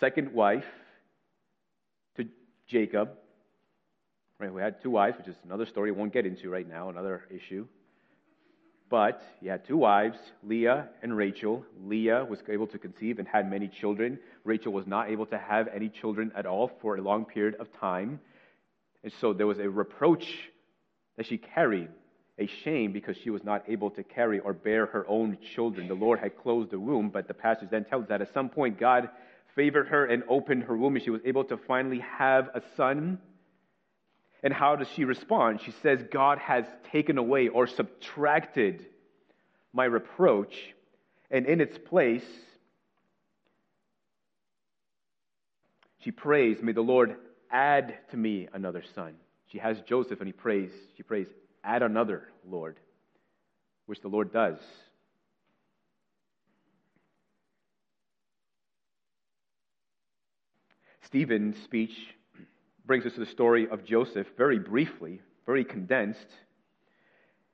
[0.00, 0.64] second wife
[2.16, 2.26] to
[2.66, 3.10] Jacob,
[4.38, 6.88] right, who had two wives, which is another story we won't get into right now,
[6.88, 7.66] another issue.
[8.90, 11.64] But he had two wives, Leah and Rachel.
[11.84, 14.18] Leah was able to conceive and had many children.
[14.44, 17.70] Rachel was not able to have any children at all for a long period of
[17.78, 18.18] time.
[19.04, 20.26] And so there was a reproach
[21.18, 21.88] that she carried,
[22.38, 25.86] a shame because she was not able to carry or bear her own children.
[25.86, 28.48] The Lord had closed the womb, but the passage then tells us that at some
[28.48, 29.10] point God
[29.58, 33.18] favored her and opened her womb, and she was able to finally have a son.
[34.40, 35.60] And how does she respond?
[35.62, 38.86] She says, God has taken away or subtracted
[39.72, 40.54] my reproach,
[41.28, 42.24] and in its place,
[46.04, 47.16] she prays, May the Lord
[47.50, 49.14] add to me another son.
[49.50, 51.26] She has Joseph, and he prays, she prays,
[51.64, 52.76] Add another, Lord,
[53.86, 54.58] which the Lord does.
[61.08, 62.14] Stephen's speech
[62.84, 66.28] brings us to the story of Joseph very briefly, very condensed.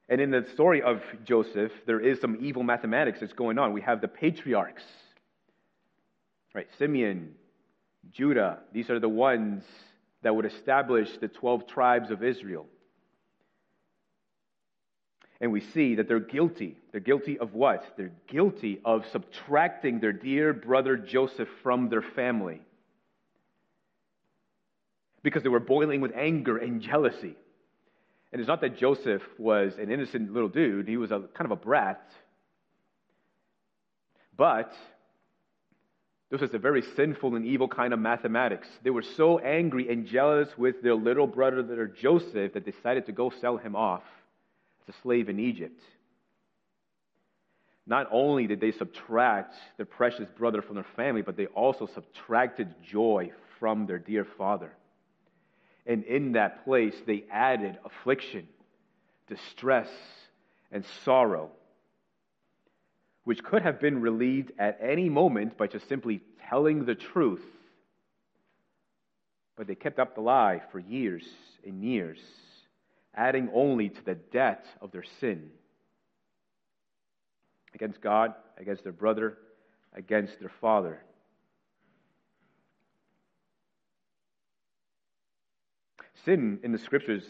[0.08, 3.72] And in the story of Joseph, there is some evil mathematics that's going on.
[3.72, 4.82] We have the patriarchs,
[6.52, 6.66] right?
[6.80, 7.36] Simeon,
[8.10, 9.62] Judah, these are the ones
[10.22, 12.66] that would establish the 12 tribes of Israel.
[15.40, 16.76] And we see that they're guilty.
[16.90, 17.84] They're guilty of what?
[17.96, 22.60] They're guilty of subtracting their dear brother Joseph from their family
[25.24, 27.34] because they were boiling with anger and jealousy.
[28.30, 31.50] And it's not that Joseph was an innocent little dude, he was a kind of
[31.50, 32.08] a brat.
[34.36, 34.72] But
[36.30, 38.68] this was a very sinful and evil kind of mathematics.
[38.82, 43.06] They were so angry and jealous with their little brother, their Joseph, that they decided
[43.06, 44.02] to go sell him off
[44.86, 45.80] as a slave in Egypt.
[47.86, 52.74] Not only did they subtract their precious brother from their family, but they also subtracted
[52.90, 54.72] joy from their dear father.
[55.86, 58.48] And in that place, they added affliction,
[59.28, 59.88] distress,
[60.72, 61.50] and sorrow,
[63.24, 67.44] which could have been relieved at any moment by just simply telling the truth.
[69.56, 71.24] But they kept up the lie for years
[71.64, 72.18] and years,
[73.14, 75.50] adding only to the debt of their sin
[77.74, 79.38] against God, against their brother,
[79.92, 81.00] against their father.
[86.24, 87.24] Sin in the scriptures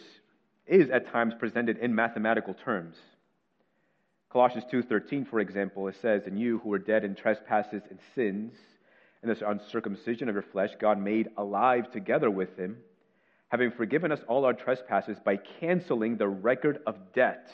[0.66, 2.96] is at times presented in mathematical terms.
[4.30, 8.54] Colossians 2:13 for example it says and you who were dead in trespasses and sins
[9.22, 12.78] and this uncircumcision of your flesh God made alive together with him
[13.48, 17.48] having forgiven us all our trespasses by canceling the record of debt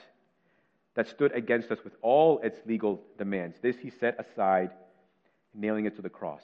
[0.95, 4.70] that stood against us with all its legal demands this he set aside
[5.53, 6.43] nailing it to the cross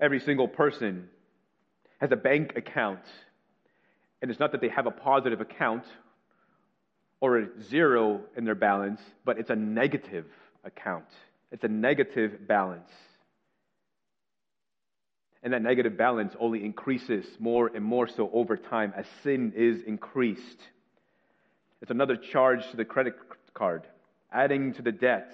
[0.00, 1.08] Every single person
[2.00, 3.00] has a bank account.
[4.22, 5.84] And it's not that they have a positive account
[7.20, 10.26] or a zero in their balance, but it's a negative
[10.64, 11.04] account.
[11.52, 12.90] It's a negative balance.
[15.42, 19.82] And that negative balance only increases more and more so over time as sin is
[19.86, 20.60] increased.
[21.82, 23.14] It's another charge to the credit
[23.54, 23.86] card,
[24.32, 25.32] adding to the debt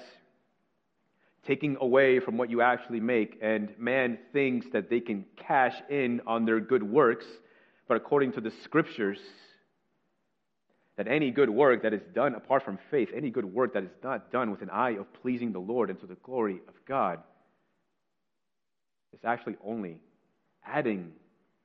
[1.47, 6.21] taking away from what you actually make, and man thinks that they can cash in
[6.27, 7.27] on their good works,
[7.89, 9.19] but according to the scriptures,
[10.97, 13.91] that any good work that is done apart from faith, any good work that is
[14.03, 17.21] not done with an eye of pleasing the Lord and to the glory of God,
[19.13, 19.99] is actually only
[20.65, 21.13] adding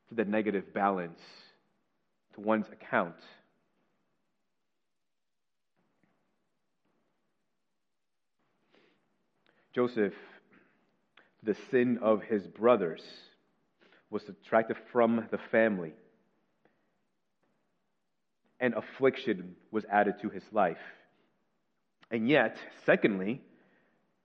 [0.10, 1.20] to the negative balance
[2.36, 3.16] to one's account.
[9.74, 10.14] Joseph,
[11.44, 13.02] the sin of his brothers,
[14.10, 15.94] was subtracted from the family,
[18.60, 20.78] and affliction was added to his life.
[22.12, 23.42] And yet, secondly,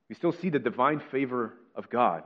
[0.09, 2.25] we still see the divine favor of God.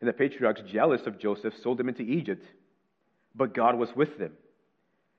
[0.00, 2.44] And the patriarchs, jealous of Joseph, sold him into Egypt,
[3.34, 4.32] but God was with them.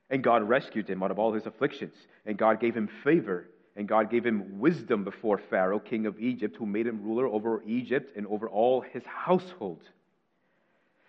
[0.10, 1.94] And God rescued him out of all his afflictions.
[2.26, 3.48] And God gave him favor.
[3.80, 7.64] And God gave him wisdom before Pharaoh, king of Egypt, who made him ruler over
[7.66, 9.80] Egypt and over all his household.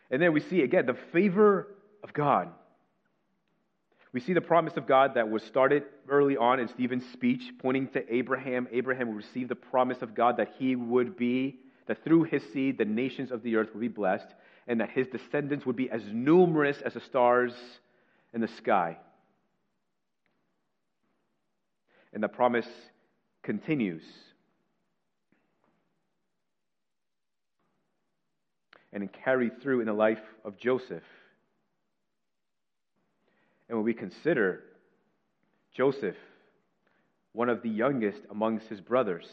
[0.08, 1.66] And then we see again the favor
[2.04, 2.48] of God.
[4.12, 7.88] We see the promise of God that was started early on in Stephen's speech, pointing
[7.88, 8.68] to Abraham.
[8.70, 11.58] Abraham received the promise of God that he would be,
[11.88, 14.28] that through his seed, the nations of the earth would be blessed,
[14.68, 17.52] and that his descendants would be as numerous as the stars
[18.32, 18.96] in the sky.
[22.12, 22.68] And the promise
[23.42, 24.02] continues.
[28.92, 31.04] And carried through in the life of Joseph.
[33.68, 34.64] And when we consider
[35.76, 36.16] Joseph,
[37.32, 39.28] one of the youngest amongst his brothers,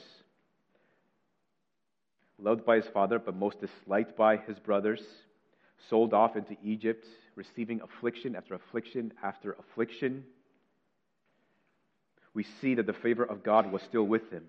[2.37, 5.01] loved by his father, but most disliked by his brothers,
[5.89, 7.05] sold off into Egypt,
[7.35, 10.23] receiving affliction after affliction after affliction,
[12.37, 14.43] we see that the favor of God was still with him.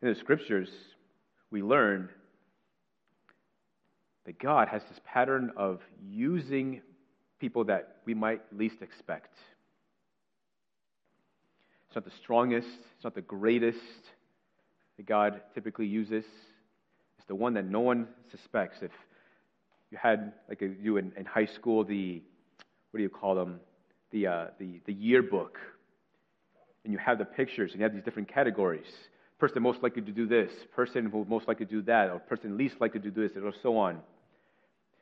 [0.00, 0.70] In the scriptures,
[1.50, 2.08] we learn
[4.24, 6.80] that God has this pattern of using
[7.38, 9.34] people that we might least expect.
[11.88, 13.78] It's not the strongest, it's not the greatest
[14.96, 16.24] that God typically uses.
[17.18, 18.78] It's the one that no one suspects.
[18.80, 18.92] If
[19.90, 22.22] you had, like you in, in high school, the,
[22.92, 23.60] what do you call them?
[24.10, 25.58] The, uh, the, the yearbook.
[26.86, 28.86] And you have the pictures, and you have these different categories.
[29.40, 32.56] Person most likely to do this, person who most likely to do that, or person
[32.56, 33.96] least likely to do this, or so on.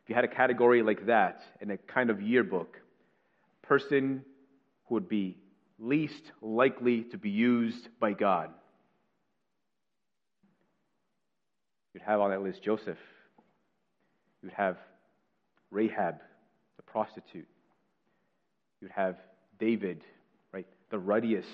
[0.02, 2.78] If you had a category like that in a kind of yearbook,
[3.60, 4.24] person
[4.86, 5.36] who would be
[5.78, 8.48] least likely to be used by God.
[11.92, 12.96] You'd have on that list Joseph.
[14.42, 14.78] You'd have
[15.70, 16.14] Rahab,
[16.78, 17.46] the prostitute.
[18.80, 19.16] You'd have
[19.58, 20.02] David,
[20.94, 21.48] the ruddiest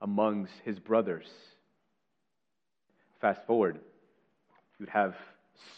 [0.00, 1.26] amongst his brothers.
[3.20, 3.78] Fast forward,
[4.78, 5.14] you'd have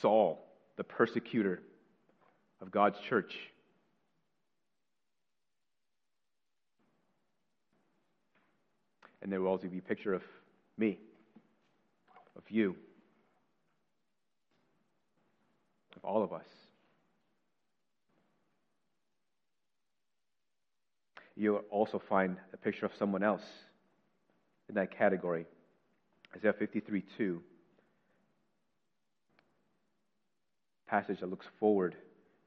[0.01, 0.39] Saul,
[0.77, 1.61] the persecutor
[2.63, 3.35] of God's church.
[9.21, 10.23] And there will also be a picture of
[10.79, 10.97] me,
[12.37, 12.77] of you,
[15.97, 16.47] of all of us.
[21.41, 23.41] You'll also find a picture of someone else
[24.69, 25.47] in that category.
[26.37, 27.43] Isaiah 53 2.
[30.87, 31.97] Passage that looks forward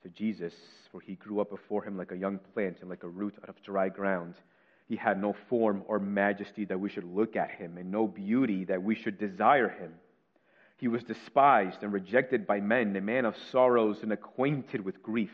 [0.03, 0.53] to Jesus,
[0.91, 3.49] for he grew up before him like a young plant and like a root out
[3.49, 4.35] of dry ground.
[4.87, 8.63] He had no form or majesty that we should look at him, and no beauty
[8.65, 9.95] that we should desire him.
[10.77, 15.31] He was despised and rejected by men, a man of sorrows and acquainted with grief.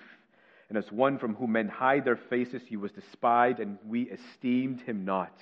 [0.70, 4.82] And as one from whom men hide their faces, he was despised, and we esteemed
[4.82, 5.36] him not.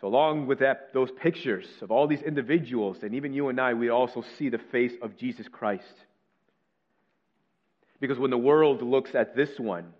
[0.00, 3.74] So, along with that, those pictures of all these individuals, and even you and I,
[3.74, 5.94] we also see the face of Jesus Christ.
[7.98, 9.94] Because when the world looks at this one,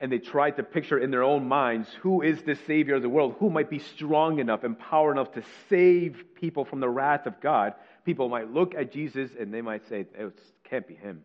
[0.00, 3.08] and they try to picture in their own minds who is the Savior of the
[3.08, 7.26] world, who might be strong enough and power enough to save people from the wrath
[7.26, 7.74] of God,
[8.04, 11.22] people might look at Jesus and they might say, oh, it can't be him.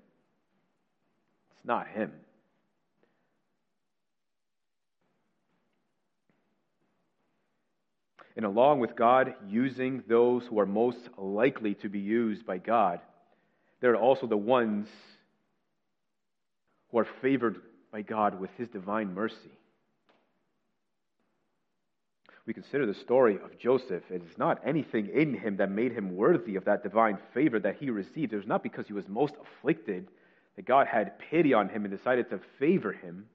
[1.52, 2.12] It's not him.
[8.36, 13.02] And along with God using those who are most likely to be used by God,
[13.82, 14.88] there are also the ones
[16.90, 17.58] who are favored
[17.92, 19.52] by God with his divine mercy.
[22.46, 24.04] We consider the story of Joseph.
[24.10, 27.78] It is not anything in him that made him worthy of that divine favor that
[27.80, 28.34] he received.
[28.34, 30.08] It was not because he was most afflicted
[30.56, 33.28] that God had pity on him and decided to favor him.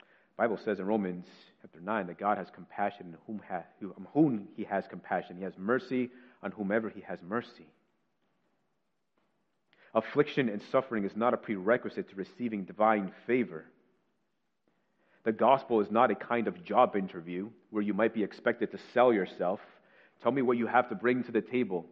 [0.00, 1.26] The Bible says in Romans
[1.62, 3.40] chapter 9 that God has compassion on whom,
[3.96, 5.36] on whom he has compassion.
[5.36, 6.10] He has mercy
[6.42, 7.66] on whomever he has mercy.
[9.94, 13.64] Affliction and suffering is not a prerequisite to receiving divine favor.
[15.24, 18.78] The gospel is not a kind of job interview where you might be expected to
[18.94, 19.60] sell yourself.
[20.22, 21.86] Tell me what you have to bring to the table.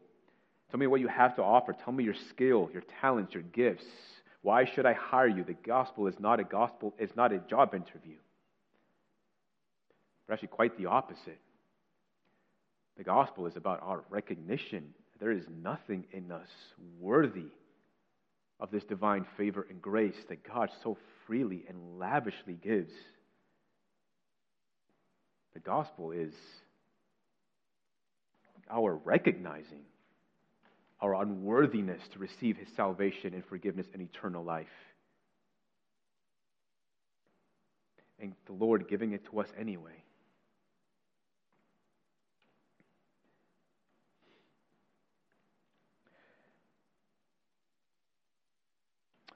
[0.70, 1.72] Tell me what you have to offer.
[1.72, 3.84] Tell me your skill, your talents, your gifts.
[4.42, 5.42] Why should I hire you?
[5.42, 8.16] The gospel is not a gospel, it's not a job interview.
[10.26, 11.40] But actually, quite the opposite.
[12.96, 14.94] The gospel is about our recognition.
[15.18, 16.48] There is nothing in us
[17.00, 17.46] worthy
[18.60, 20.96] of this divine favor and grace that God so
[21.26, 22.92] freely and lavishly gives.
[25.54, 26.32] The gospel is
[28.70, 29.84] our recognizing
[31.00, 34.66] our unworthiness to receive his salvation and forgiveness and eternal life.
[38.20, 40.02] And the Lord giving it to us anyway.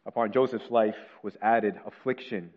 [0.04, 2.50] Upon Joseph's life was added affliction.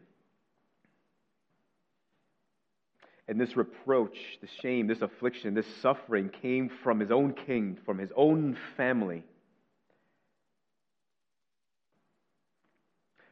[3.28, 7.98] And this reproach, this shame, this affliction, this suffering came from his own king, from
[7.98, 9.24] his own family.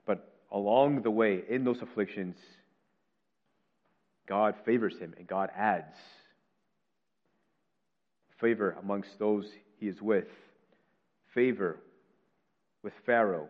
[0.05, 2.37] But along the way, in those afflictions,
[4.27, 5.97] God favors him and God adds
[8.43, 9.49] favor amongst those
[9.79, 10.27] he is with,
[11.33, 11.79] favor
[12.83, 13.47] with Pharaoh,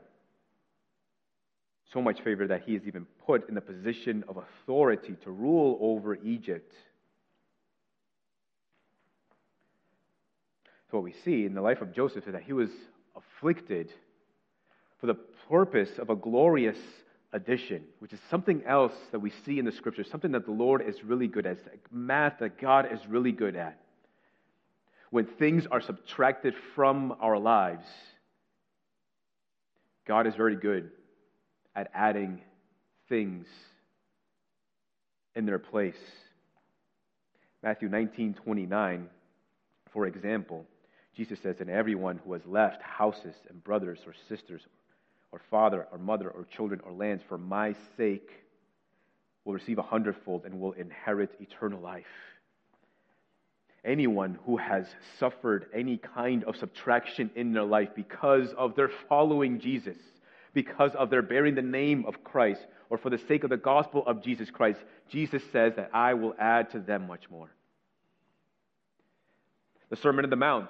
[1.94, 5.78] so much favor that he is even put in the position of authority to rule
[5.80, 6.74] over Egypt.
[10.90, 12.70] So, what we see in the life of Joseph is that he was
[13.16, 13.92] afflicted
[15.00, 15.16] for the
[15.50, 16.78] purpose of a glorious
[17.32, 20.82] addition, which is something else that we see in the scriptures, something that the Lord
[20.88, 21.58] is really good at,
[21.92, 23.80] math that God is really good at.
[25.10, 27.86] When things are subtracted from our lives,
[30.08, 30.92] God is very good
[31.76, 32.42] at adding
[33.10, 33.48] things
[35.36, 35.96] in their place.
[37.62, 39.10] Matthew 19 29,
[39.92, 40.66] for example,
[41.16, 44.62] Jesus says, And everyone who has left houses and brothers or sisters
[45.32, 48.30] or father or mother or children or lands for my sake
[49.46, 52.06] will receive a hundredfold and will inherit eternal life.
[53.86, 54.86] Anyone who has
[55.20, 59.98] suffered any kind of subtraction in their life because of their following Jesus
[60.54, 64.04] because of their bearing the name of Christ or for the sake of the gospel
[64.06, 64.80] of Jesus Christ,
[65.10, 67.50] Jesus says that I will add to them much more.
[69.90, 70.70] The Sermon on the Mount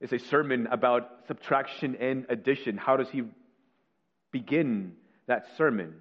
[0.00, 2.76] is a sermon about subtraction and addition.
[2.76, 3.22] How does he
[4.30, 4.92] begin
[5.26, 5.94] that sermon?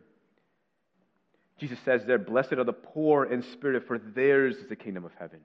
[1.59, 5.11] Jesus says there, Blessed are the poor in spirit, for theirs is the kingdom of
[5.19, 5.39] heaven.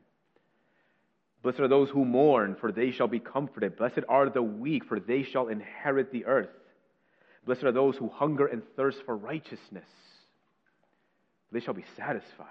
[1.43, 3.77] Blessed are those who mourn, for they shall be comforted.
[3.77, 6.51] Blessed are the weak, for they shall inherit the earth.
[7.45, 9.89] Blessed are those who hunger and thirst for righteousness,
[11.51, 12.47] they shall be satisfied.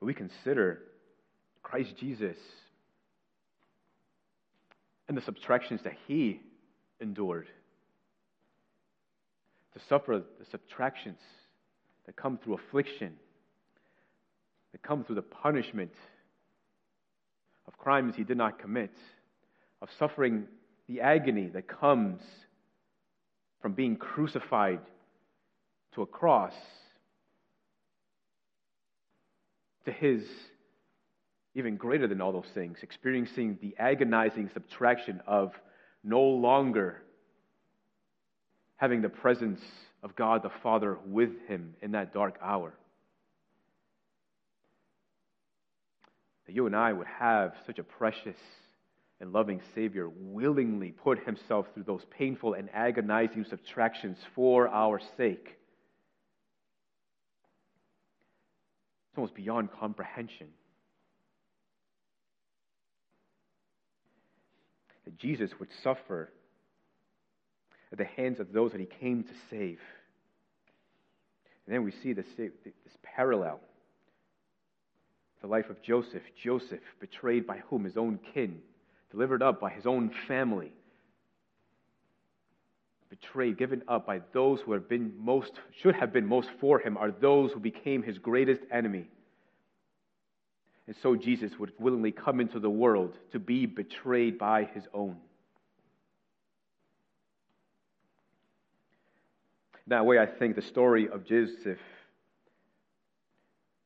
[0.00, 0.80] We consider
[1.62, 2.36] Christ Jesus
[5.06, 6.40] and the subtractions that he
[7.00, 7.46] endured.
[9.74, 11.20] To suffer the subtractions
[12.06, 13.14] that come through affliction,
[14.72, 15.92] that come through the punishment
[17.82, 18.92] crimes he did not commit,
[19.80, 20.46] of suffering
[20.88, 22.22] the agony that comes
[23.60, 24.80] from being crucified
[25.94, 26.54] to a cross,
[29.84, 30.22] to his
[31.54, 35.52] even greater than all those things, experiencing the agonizing subtraction of
[36.02, 37.02] no longer
[38.76, 39.60] having the presence
[40.02, 42.72] of God the Father with him in that dark hour.
[46.46, 48.36] That you and I would have such a precious
[49.20, 55.58] and loving Savior willingly put himself through those painful and agonizing subtractions for our sake.
[59.08, 60.48] It's almost beyond comprehension.
[65.04, 66.30] That Jesus would suffer
[67.92, 69.78] at the hands of those that he came to save.
[71.66, 73.60] And then we see this, this parallel
[75.42, 76.22] the life of Joseph.
[76.42, 77.84] Joseph, betrayed by whom?
[77.84, 78.60] His own kin,
[79.10, 80.72] delivered up by his own family,
[83.10, 86.96] betrayed, given up by those who have been most, should have been most for him,
[86.96, 89.06] are those who became his greatest enemy.
[90.86, 95.16] And so Jesus would willingly come into the world to be betrayed by his own.
[99.86, 101.78] In that way, I think the story of Joseph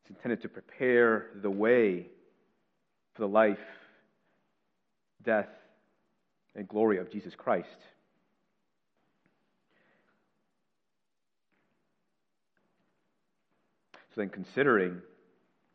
[0.07, 2.07] it's intended to prepare the way
[3.15, 3.59] for the life,
[5.25, 5.49] death,
[6.55, 7.69] and glory of Jesus Christ.
[14.15, 15.03] So then, considering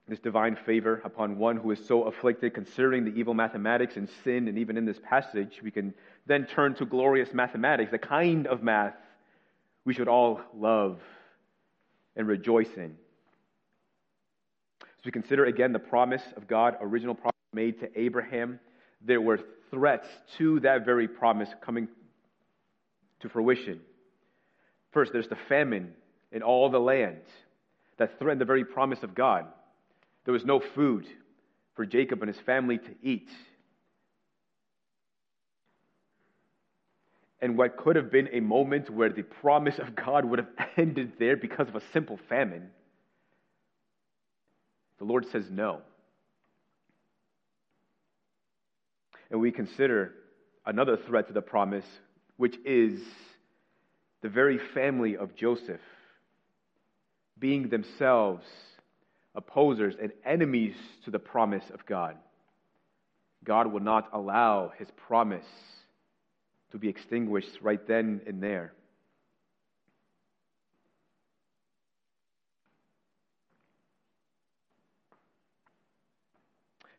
[0.07, 4.47] this divine favor upon one who is so afflicted, considering the evil mathematics and sin,
[4.47, 5.93] and even in this passage, we can
[6.25, 8.95] then turn to glorious mathematics, the kind of math
[9.84, 11.01] we should all love
[12.15, 12.95] and rejoice in.
[15.02, 18.60] As we consider again the promise of God, original promise made to Abraham,
[19.04, 19.39] there were
[19.72, 21.88] threats to that very promise coming
[23.22, 23.80] to fruition.
[24.91, 25.93] First, there's the famine
[26.32, 27.22] in all the land
[27.97, 29.47] that threatened the very promise of God.
[30.26, 31.08] There was no food
[31.76, 33.30] for Jacob and his family to eat.
[37.41, 41.14] And what could have been a moment where the promise of God would have ended
[41.18, 42.70] there because of a simple famine,
[45.02, 45.82] the Lord says no.
[49.32, 50.14] And we consider
[50.64, 51.88] another threat to the promise,
[52.38, 53.02] which is
[54.22, 55.82] the very family of Joseph
[57.39, 58.45] being themselves
[59.34, 60.76] opposers and enemies
[61.06, 62.16] to the promise of God.
[63.43, 65.47] God will not allow his promise
[66.74, 68.74] to be extinguished right then and there.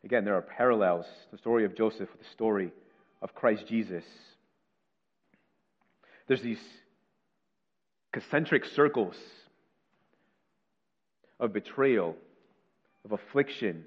[0.03, 2.71] Again, there are parallels, the story of Joseph with the story
[3.21, 4.03] of Christ Jesus.
[6.27, 6.59] There's these
[8.11, 9.15] concentric circles
[11.39, 12.15] of betrayal,
[13.05, 13.85] of affliction,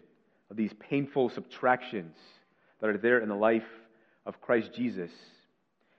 [0.51, 2.17] of these painful subtractions
[2.81, 3.67] that are there in the life
[4.25, 5.11] of Christ Jesus.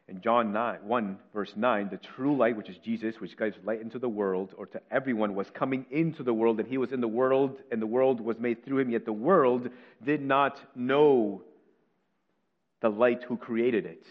[0.10, 3.82] In John 9, 1, verse 9, the true light, which is Jesus, which gives light
[3.82, 7.02] into the world, or to everyone, was coming into the world, and he was in
[7.02, 9.70] the world, and the world was made through him, yet the world
[10.06, 11.42] did not know
[12.82, 14.06] the light who created it.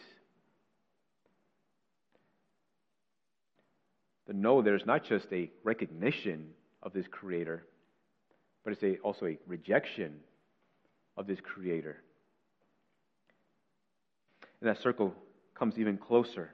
[4.26, 6.48] The know there is not just a recognition
[6.82, 7.64] of this creator,
[8.64, 10.16] but it's a, also a rejection
[11.16, 12.02] of this creator.
[14.60, 15.14] And that circle
[15.58, 16.52] comes even closer.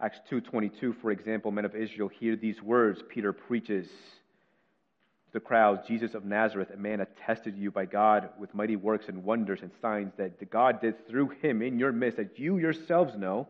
[0.00, 5.86] Acts 2:22 for example, men of Israel hear these words Peter preaches to the crowds,
[5.86, 9.70] Jesus of Nazareth, a man attested you by God with mighty works and wonders and
[9.80, 13.46] signs that God did through him in your midst that you yourselves know.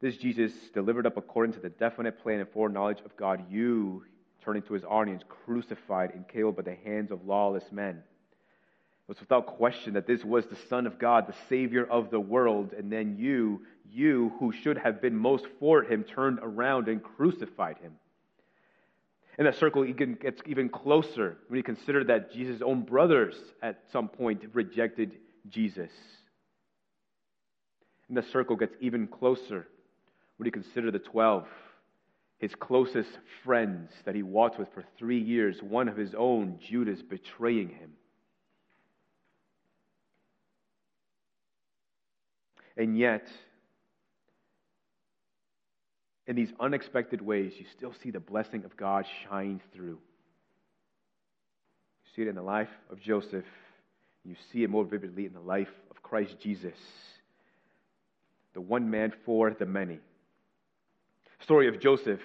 [0.00, 4.04] This Jesus delivered up according to the definite plan and foreknowledge of God, you
[4.44, 8.02] turning to his audience, crucified and killed by the hands of lawless men.
[9.12, 12.72] Was without question that this was the Son of God, the Savior of the world,
[12.72, 13.60] and then you,
[13.92, 17.92] you who should have been most for him, turned around and crucified him.
[19.36, 24.08] And that circle gets even closer when you consider that Jesus' own brothers at some
[24.08, 25.90] point rejected Jesus.
[28.08, 29.68] And the circle gets even closer
[30.38, 31.46] when you consider the 12
[32.38, 33.10] his closest
[33.44, 37.92] friends that he walked with for three years, one of his own, Judas, betraying him.
[42.76, 43.28] And yet,
[46.26, 49.98] in these unexpected ways, you still see the blessing of God shine through.
[52.04, 53.44] You see it in the life of Joseph,
[54.24, 56.78] you see it more vividly in the life of Christ Jesus,
[58.54, 59.98] the one man for the many
[61.38, 62.20] The story of Joseph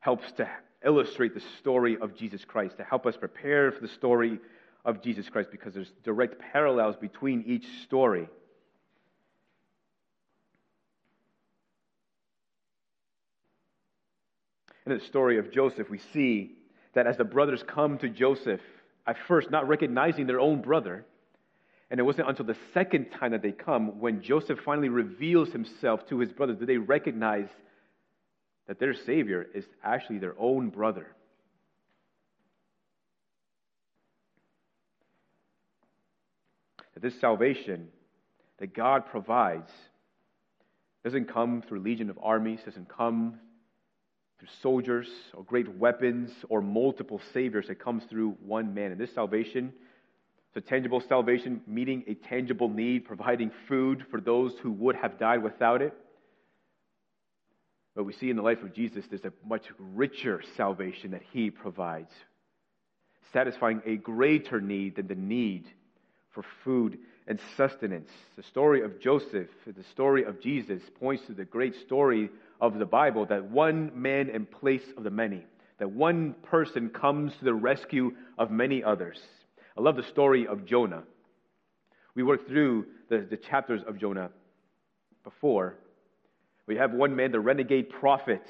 [0.00, 0.48] helps to
[0.84, 4.40] illustrate the story of Jesus Christ, to help us prepare for the story
[4.84, 8.28] of Jesus Christ, because there's direct parallels between each story.
[14.86, 16.52] In the story of Joseph, we see
[16.94, 18.60] that as the brothers come to Joseph,
[19.06, 21.04] at first not recognizing their own brother,
[21.90, 26.06] and it wasn't until the second time that they come, when Joseph finally reveals himself
[26.08, 27.48] to his brothers, that they recognize
[28.68, 31.08] that their Savior is actually their own brother.
[36.94, 37.88] That this salvation
[38.58, 39.70] that God provides
[41.04, 43.38] doesn't come through legion of armies, doesn't come
[44.38, 47.68] through soldiers or great weapons or multiple saviors.
[47.68, 48.92] It comes through one man.
[48.92, 49.72] And this salvation,
[50.48, 55.18] it's a tangible salvation, meeting a tangible need, providing food for those who would have
[55.18, 55.94] died without it.
[57.94, 61.50] But we see in the life of Jesus, there's a much richer salvation that he
[61.50, 62.12] provides,
[63.32, 65.64] satisfying a greater need than the need
[66.32, 68.10] for food and sustenance.
[68.36, 72.28] The story of Joseph, the story of Jesus, points to the great story
[72.60, 75.44] of the Bible that one man in place of the many,
[75.78, 79.18] that one person comes to the rescue of many others.
[79.76, 81.02] I love the story of Jonah.
[82.14, 84.30] We worked through the, the chapters of Jonah
[85.22, 85.76] before,
[86.66, 88.42] we have one man, the renegade prophet,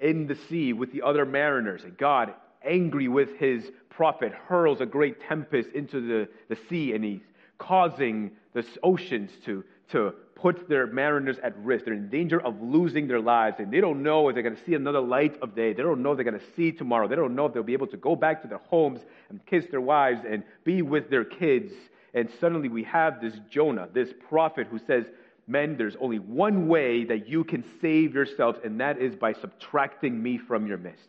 [0.00, 1.84] in the sea with the other mariners.
[1.84, 2.34] And God
[2.66, 7.22] angry with his prophet, hurls a great tempest into the, the sea, and he's
[7.58, 11.84] causing the oceans to, to put their mariners at risk.
[11.84, 14.64] They're in danger of losing their lives, and they don't know if they're going to
[14.64, 15.72] see another light of day.
[15.72, 17.08] They don't know if they're going to see tomorrow.
[17.08, 19.64] They don't know if they'll be able to go back to their homes and kiss
[19.70, 21.72] their wives and be with their kids.
[22.14, 25.06] And suddenly we have this Jonah, this prophet, who says,
[25.46, 30.20] Men, there's only one way that you can save yourselves, and that is by subtracting
[30.20, 31.08] me from your midst.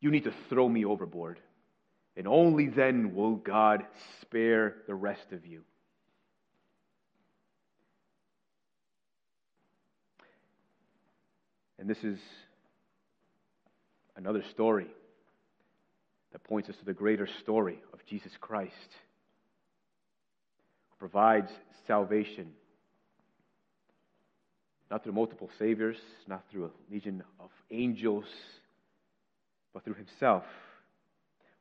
[0.00, 1.40] You need to throw me overboard.
[2.16, 3.84] And only then will God
[4.20, 5.62] spare the rest of you.
[11.78, 12.18] And this is
[14.16, 14.88] another story
[16.32, 18.72] that points us to the greater story of Jesus Christ,
[20.90, 21.50] who provides
[21.86, 22.48] salvation
[24.90, 28.24] not through multiple saviors, not through a legion of angels,
[29.74, 30.44] but through himself.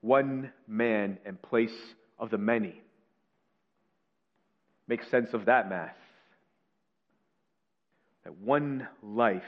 [0.02, 1.76] One man in place
[2.18, 2.82] of the many.
[4.88, 5.98] Make sense of that math.
[8.24, 9.44] That one life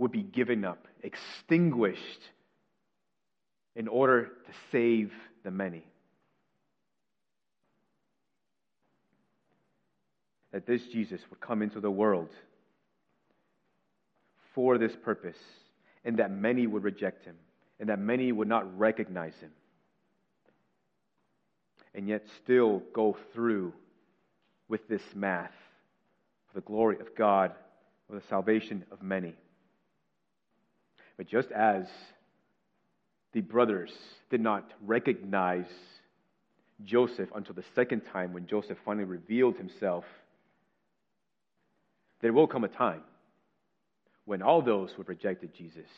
[0.00, 2.22] would be given up, extinguished,
[3.76, 5.12] in order to save
[5.44, 5.84] the many.
[10.52, 12.30] That this Jesus would come into the world
[14.54, 15.36] for this purpose,
[16.02, 17.36] and that many would reject him,
[17.78, 19.52] and that many would not recognize him,
[21.94, 23.74] and yet still go through
[24.66, 25.52] with this math
[26.48, 27.52] for the glory of God,
[28.08, 29.34] for the salvation of many.
[31.20, 31.84] But just as
[33.34, 33.92] the brothers
[34.30, 35.66] did not recognize
[36.82, 40.06] Joseph until the second time when Joseph finally revealed himself,
[42.22, 43.02] there will come a time
[44.24, 45.90] when all those who rejected Jesus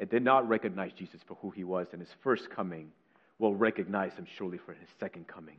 [0.00, 2.90] and did not recognize Jesus for who he was in his first coming
[3.38, 5.58] will recognize him surely for his second coming.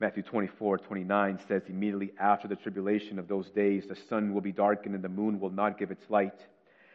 [0.00, 4.52] Matthew 24, 29 says, Immediately after the tribulation of those days, the sun will be
[4.52, 6.38] darkened and the moon will not give its light,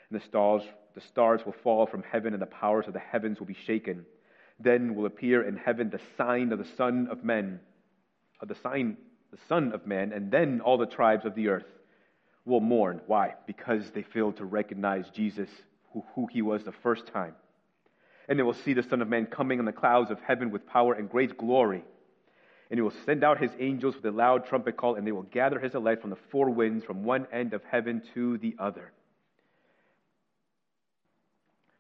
[0.10, 0.62] and the stars,
[0.96, 4.06] the stars will fall from heaven and the powers of the heavens will be shaken.
[4.58, 7.60] Then will appear in heaven the sign of the Son of Men,
[8.40, 8.96] of the sign,
[9.32, 11.68] the Son of Man, and then all the tribes of the earth
[12.46, 13.02] will mourn.
[13.08, 13.34] Why?
[13.48, 15.50] Because they failed to recognize Jesus,
[15.92, 17.36] who, who he was the first time.
[18.30, 20.66] And they will see the Son of Man coming on the clouds of heaven with
[20.66, 21.84] power and great glory.
[22.70, 25.24] And he will send out his angels with a loud trumpet call, and they will
[25.24, 28.92] gather his elect from the four winds, from one end of heaven to the other.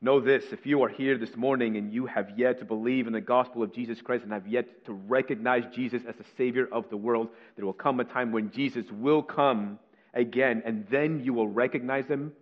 [0.03, 3.13] Know this if you are here this morning and you have yet to believe in
[3.13, 6.89] the gospel of Jesus Christ and have yet to recognize Jesus as the Savior of
[6.89, 9.79] the world, there will come a time when Jesus will come
[10.13, 12.33] again, and then you will recognize him.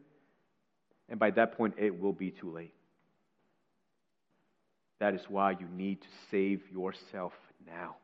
[1.07, 2.73] And by that point, it will be too late.
[4.99, 7.33] That is why you need to save yourself
[7.67, 7.97] now.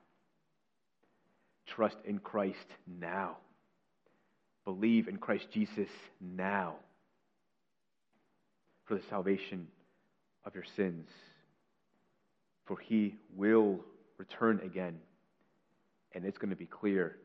[1.67, 2.67] Trust in Christ
[2.99, 3.37] now.
[4.65, 5.89] Believe in Christ Jesus
[6.19, 6.75] now
[8.85, 9.67] for the salvation
[10.45, 11.07] of your sins.
[12.65, 13.79] For he will
[14.17, 14.97] return again,
[16.13, 17.17] and it's going to be clear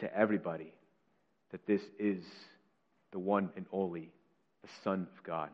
[0.00, 0.72] to everybody
[1.52, 2.22] that this is
[3.12, 4.10] the one and only,
[4.62, 5.50] the Son of God.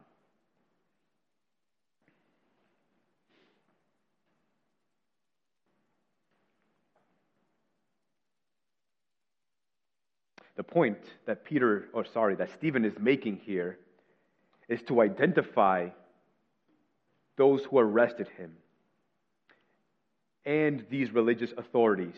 [10.56, 13.78] The point that Peter, or sorry, that Stephen is making here
[14.68, 15.88] is to identify
[17.36, 18.52] those who arrested him
[20.44, 22.16] and these religious authorities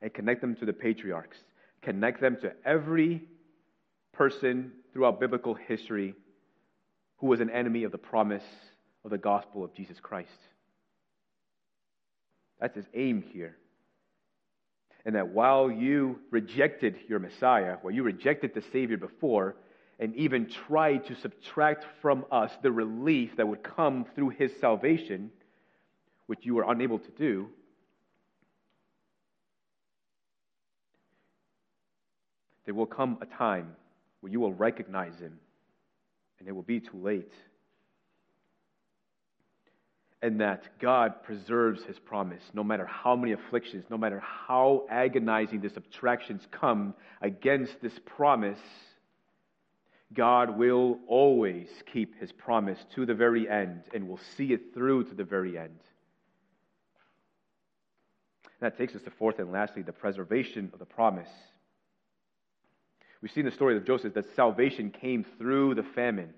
[0.00, 1.38] and connect them to the patriarchs
[1.82, 3.22] connect them to every
[4.12, 6.14] person throughout biblical history
[7.18, 8.44] who was an enemy of the promise
[9.04, 10.30] of the gospel of Jesus Christ.
[12.60, 13.56] That's his aim here.
[15.04, 19.56] And that while you rejected your Messiah, while you rejected the Savior before,
[19.98, 25.30] and even tried to subtract from us the relief that would come through his salvation,
[26.26, 27.48] which you were unable to do,
[32.64, 33.74] There will come a time
[34.20, 35.38] where you will recognize him,
[36.38, 37.32] and it will be too late.
[40.22, 45.60] And that God preserves his promise, no matter how many afflictions, no matter how agonizing
[45.60, 48.60] the subtractions come against this promise,
[50.14, 55.04] God will always keep his promise to the very end and will see it through
[55.04, 55.78] to the very end.
[58.60, 61.28] that takes us to fourth and lastly, the preservation of the promise.
[63.20, 66.32] We've seen the story of Joseph that salvation came through the famine.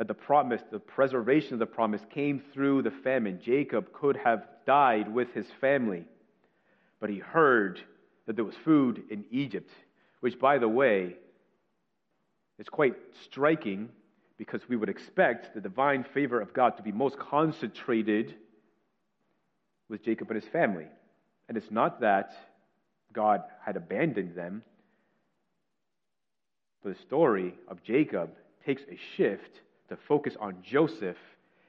[0.00, 3.38] That the promise, the preservation of the promise, came through the famine.
[3.44, 6.06] Jacob could have died with his family,
[7.00, 7.78] but he heard
[8.26, 9.70] that there was food in Egypt,
[10.20, 11.16] which, by the way,
[12.58, 12.94] is quite
[13.26, 13.90] striking
[14.38, 18.34] because we would expect the divine favor of God to be most concentrated
[19.90, 20.86] with Jacob and his family.
[21.46, 22.32] And it's not that
[23.12, 24.62] God had abandoned them,
[26.82, 28.30] but the story of Jacob
[28.64, 29.60] takes a shift
[29.90, 31.18] to focus on Joseph.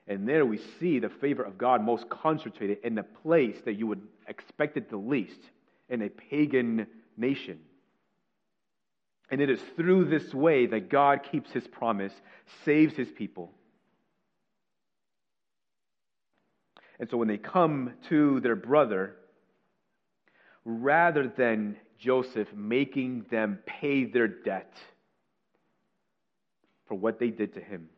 [0.08, 3.88] And there we see the favor of God most concentrated in the place that you
[3.88, 5.40] would expect it the least
[5.90, 7.60] in a pagan nation.
[9.30, 12.14] And it is through this way that God keeps his promise,
[12.66, 13.52] saves his people.
[17.00, 19.16] And so when they come to their brother,
[20.66, 24.74] rather than Joseph making them pay their debt
[26.88, 27.90] for what they did to him,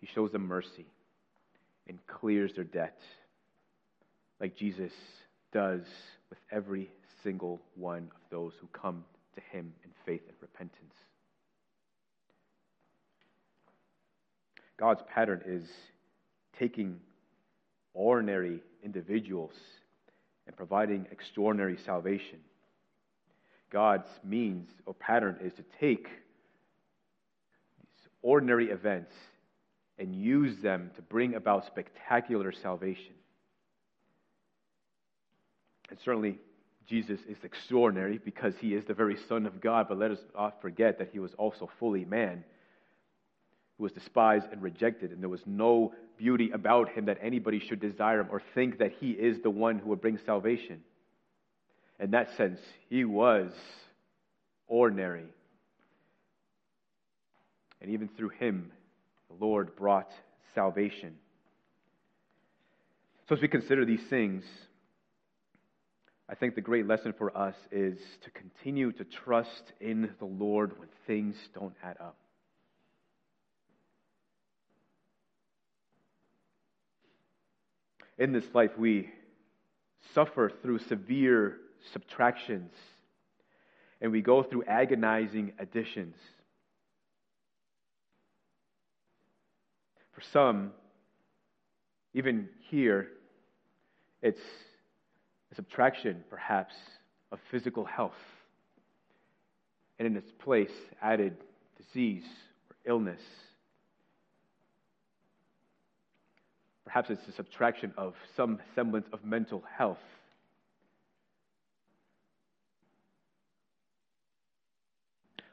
[0.00, 0.86] he shows them mercy
[1.88, 3.00] and clears their debt,
[4.40, 4.92] like Jesus
[5.52, 5.82] does
[6.28, 6.90] with every
[7.22, 10.94] single one of those who come to him in faith and repentance.
[14.78, 15.68] God's pattern is
[16.58, 17.00] taking
[17.94, 19.54] ordinary individuals
[20.46, 22.38] and providing extraordinary salvation.
[23.70, 26.08] God's means or pattern is to take
[27.80, 29.12] these ordinary events
[29.98, 33.14] and use them to bring about spectacular salvation.
[35.88, 36.38] And certainly,
[36.86, 40.60] Jesus is extraordinary because he is the very Son of God, but let us not
[40.60, 42.44] forget that he was also fully man
[43.76, 47.80] who was despised and rejected, and there was no beauty about him that anybody should
[47.80, 50.80] desire him or think that he is the one who would bring salvation.
[52.00, 53.52] In that sense, he was
[54.66, 55.26] ordinary.
[57.80, 58.72] And even through him,
[59.28, 60.10] the Lord brought
[60.54, 61.16] salvation.
[63.28, 64.44] So, as we consider these things,
[66.28, 70.78] I think the great lesson for us is to continue to trust in the Lord
[70.78, 72.16] when things don't add up.
[78.18, 79.10] In this life, we
[80.14, 81.58] suffer through severe
[81.92, 82.72] subtractions
[84.00, 86.16] and we go through agonizing additions.
[90.16, 90.72] For some,
[92.14, 93.08] even here,
[94.22, 94.40] it's
[95.52, 96.74] a subtraction, perhaps,
[97.30, 98.16] of physical health.
[99.98, 101.36] And in its place, added
[101.76, 102.24] disease
[102.70, 103.20] or illness.
[106.86, 109.98] Perhaps it's a subtraction of some semblance of mental health.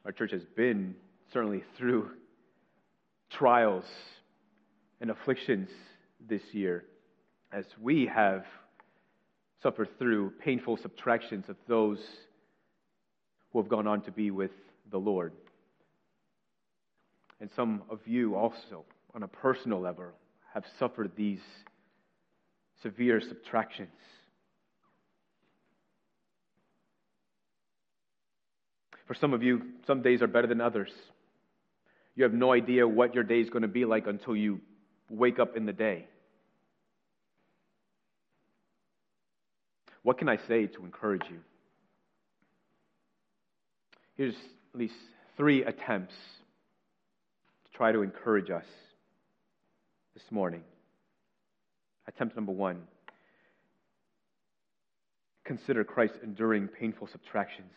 [0.05, 0.95] Our church has been
[1.33, 2.11] certainly through
[3.29, 3.83] trials
[5.03, 5.67] and afflictions
[6.29, 6.85] this year
[7.51, 8.45] as we have
[9.61, 11.99] suffered through painful subtractions of those
[13.51, 14.51] who have gone on to be with
[14.91, 15.33] the Lord.
[17.41, 20.05] And some of you also, on a personal level,
[20.53, 21.41] have suffered these
[22.81, 23.89] severe subtractions.
[29.05, 30.91] For some of you, some days are better than others.
[32.15, 34.61] You have no idea what your day is going to be like until you
[35.09, 36.07] wake up in the day.
[40.03, 41.39] What can I say to encourage you?
[44.15, 44.35] Here's
[44.73, 44.95] at least
[45.37, 46.13] three attempts
[47.65, 48.65] to try to encourage us
[50.13, 50.61] this morning.
[52.07, 52.83] Attempt number one
[55.45, 57.73] consider Christ's enduring painful subtractions.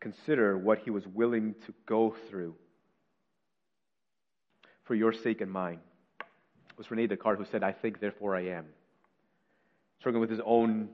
[0.00, 2.54] Consider what he was willing to go through
[4.84, 5.80] for your sake and mine.
[6.20, 8.66] It was Rene Descartes who said, I think, therefore I am.
[10.00, 10.88] Struggling with his own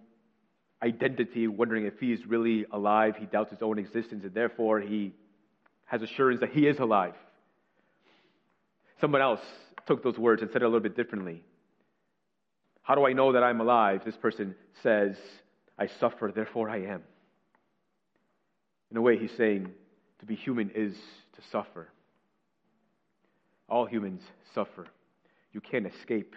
[0.82, 3.16] identity, wondering if he is really alive.
[3.18, 5.12] He doubts his own existence, and therefore he
[5.86, 7.14] has assurance that he is alive.
[9.00, 9.40] Someone else
[9.86, 11.42] took those words and said it a little bit differently.
[12.82, 14.02] How do I know that I'm alive?
[14.04, 15.16] This person says,
[15.78, 17.02] I suffer, therefore I am.
[18.90, 19.70] In a way, he's saying
[20.20, 21.88] to be human is to suffer.
[23.70, 24.22] All humans
[24.54, 24.86] suffer.
[25.52, 26.34] You can't escape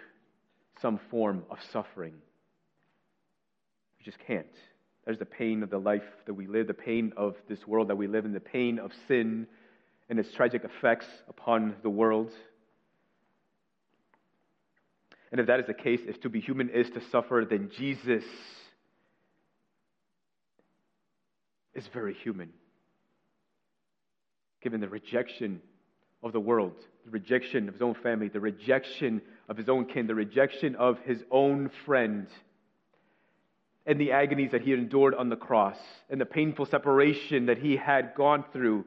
[0.80, 2.14] some form of suffering.
[3.98, 4.46] You just can't.
[5.04, 7.96] There's the pain of the life that we live, the pain of this world that
[7.96, 9.46] we live in, the pain of sin
[10.08, 12.30] and its tragic effects upon the world.
[15.32, 18.24] And if that is the case, if to be human is to suffer, then Jesus
[21.74, 22.50] is very human.
[24.64, 25.60] given the rejection
[26.24, 26.72] of the world,
[27.04, 30.98] the rejection of his own family, the rejection of his own kin, the rejection of
[31.00, 32.26] his own friend,
[33.86, 35.76] and the agonies that he endured on the cross,
[36.08, 38.86] and the painful separation that he had gone through,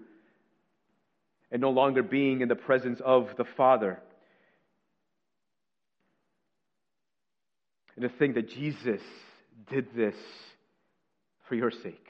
[1.52, 4.00] and no longer being in the presence of the Father.
[7.96, 9.02] And to think that Jesus
[9.70, 10.16] did this
[11.48, 12.08] for your sake.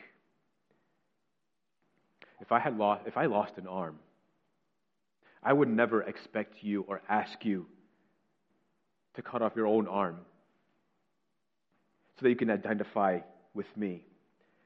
[2.39, 3.99] If I had lost, if I lost an arm,
[5.48, 7.68] I would never expect you or ask you
[9.16, 10.18] to cut off your own arm
[12.18, 13.20] so that you can identify
[13.54, 14.04] with me,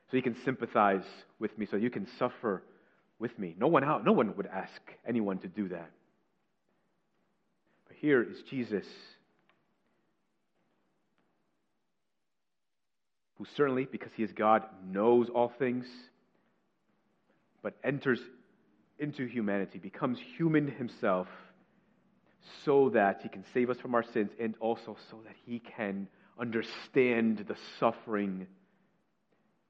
[0.09, 1.03] so you can sympathize
[1.37, 2.63] with me, so you can suffer
[3.19, 3.53] with me.
[3.59, 5.91] No one no one would ask anyone to do that.
[7.87, 8.85] But here is Jesus
[13.37, 15.85] who certainly, because he is God, knows all things,
[17.61, 18.19] but enters
[19.01, 21.27] into humanity, becomes human himself,
[22.63, 26.07] so that he can save us from our sins and also so that he can
[26.39, 28.47] understand the suffering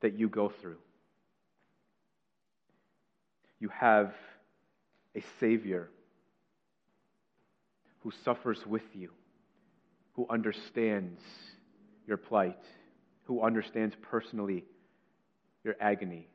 [0.01, 0.77] that you go through.
[3.59, 4.13] You have
[5.15, 5.89] a Savior
[8.03, 9.09] who suffers with you,
[10.13, 11.21] who understands
[12.07, 12.63] your plight
[13.31, 14.65] who understands personally
[15.63, 16.27] your agony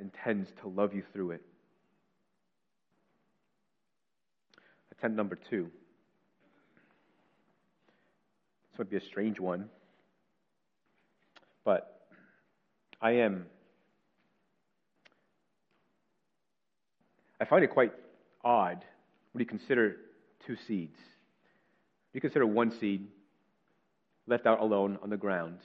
[0.00, 1.42] intends to love you through it.
[4.90, 5.70] Attempt number two.
[8.70, 9.68] This might be a strange one,
[11.64, 12.06] but
[13.00, 13.46] I am.
[17.40, 17.92] I find it quite
[18.44, 18.84] odd
[19.32, 19.96] when you consider
[20.46, 20.96] two seeds.
[22.12, 23.08] You consider one seed
[24.26, 25.58] left out alone on the ground,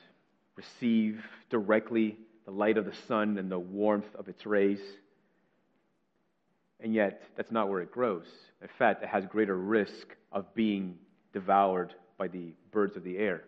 [0.55, 2.17] receive directly
[2.47, 4.79] the light of the sun and the warmth of its rays.
[6.79, 8.25] And yet, that's not where it grows.
[8.61, 10.97] In fact, it has greater risk of being
[11.33, 13.43] devoured by the birds of the air.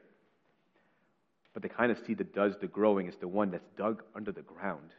[1.53, 4.33] But the kind of seed that does the growing is the one that's dug under
[4.33, 4.91] the ground.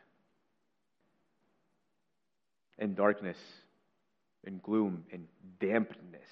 [2.79, 3.37] In darkness,
[4.45, 5.27] in gloom, in
[5.61, 6.23] dampness,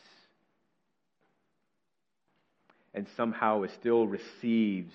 [2.95, 4.95] and somehow it still receives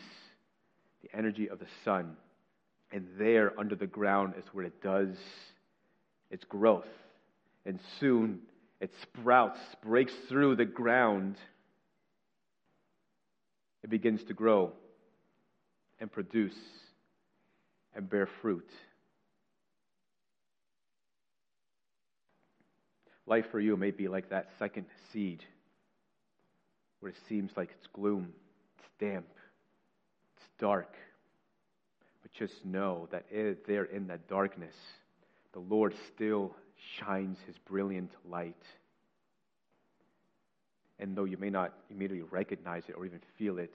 [1.04, 2.18] the energy of the sun.
[2.94, 5.18] And there, under the ground, is where it does
[6.30, 6.86] its growth.
[7.66, 8.42] And soon
[8.80, 11.38] it sprouts, breaks through the ground.
[13.84, 14.74] It begins to grow
[16.00, 16.56] and produce
[17.96, 18.70] and bear fruit.
[23.26, 25.44] Life for you may be like that second seed
[27.00, 28.34] where it seems like it's gloom,
[28.78, 29.28] it's damp,
[30.38, 30.94] it's dark.
[32.38, 33.26] Just know that
[33.68, 34.76] there in that darkness,
[35.54, 36.56] the Lord still
[37.00, 38.64] shines his brilliant light.
[41.00, 43.74] And though you may not immediately recognize it or even feel it,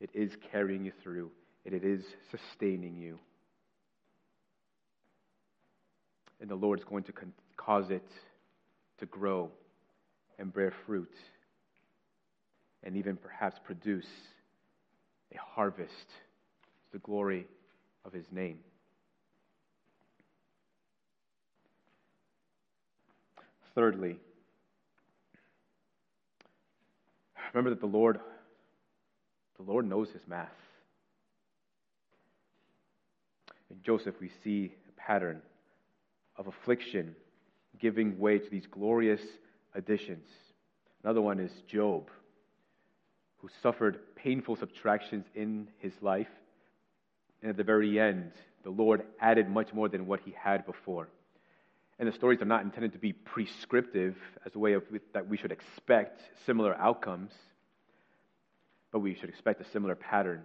[0.00, 1.30] it is carrying you through,
[1.64, 3.18] and it is sustaining you.
[6.40, 7.12] And the Lord is going to
[7.56, 8.06] cause it
[8.98, 9.50] to grow
[10.38, 11.14] and bear fruit
[12.82, 14.08] and even perhaps produce
[15.34, 17.46] a harvest to the glory
[18.04, 18.58] of his name.
[23.74, 24.16] Thirdly,
[27.52, 28.20] remember that the Lord
[29.56, 30.48] the Lord knows his math.
[33.70, 35.42] In Joseph we see a pattern
[36.36, 37.14] of affliction
[37.78, 39.20] giving way to these glorious
[39.74, 40.26] additions.
[41.04, 42.08] Another one is Job
[43.38, 46.28] who suffered painful subtractions in his life.
[47.42, 51.08] And at the very end, the Lord added much more than what he had before.
[51.98, 55.36] And the stories are not intended to be prescriptive as a way of that we
[55.36, 57.32] should expect similar outcomes,
[58.90, 60.42] but we should expect a similar pattern.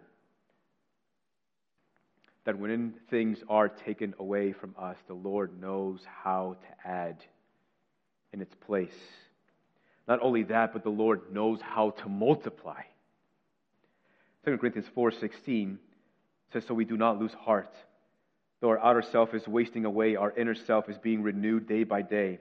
[2.45, 7.23] That when things are taken away from us, the Lord knows how to add
[8.33, 8.95] in its place.
[10.07, 12.83] Not only that, but the Lord knows how to multiply.
[14.45, 15.79] 2 Corinthians 4:16
[16.53, 17.75] says, "So we do not lose heart.
[18.61, 22.01] Though our outer self is wasting away, our inner self is being renewed day by
[22.01, 22.39] day.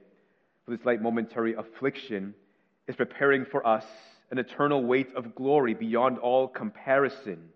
[0.64, 2.34] For this light momentary affliction
[2.86, 3.86] is preparing for us
[4.30, 7.52] an eternal weight of glory beyond all comparison."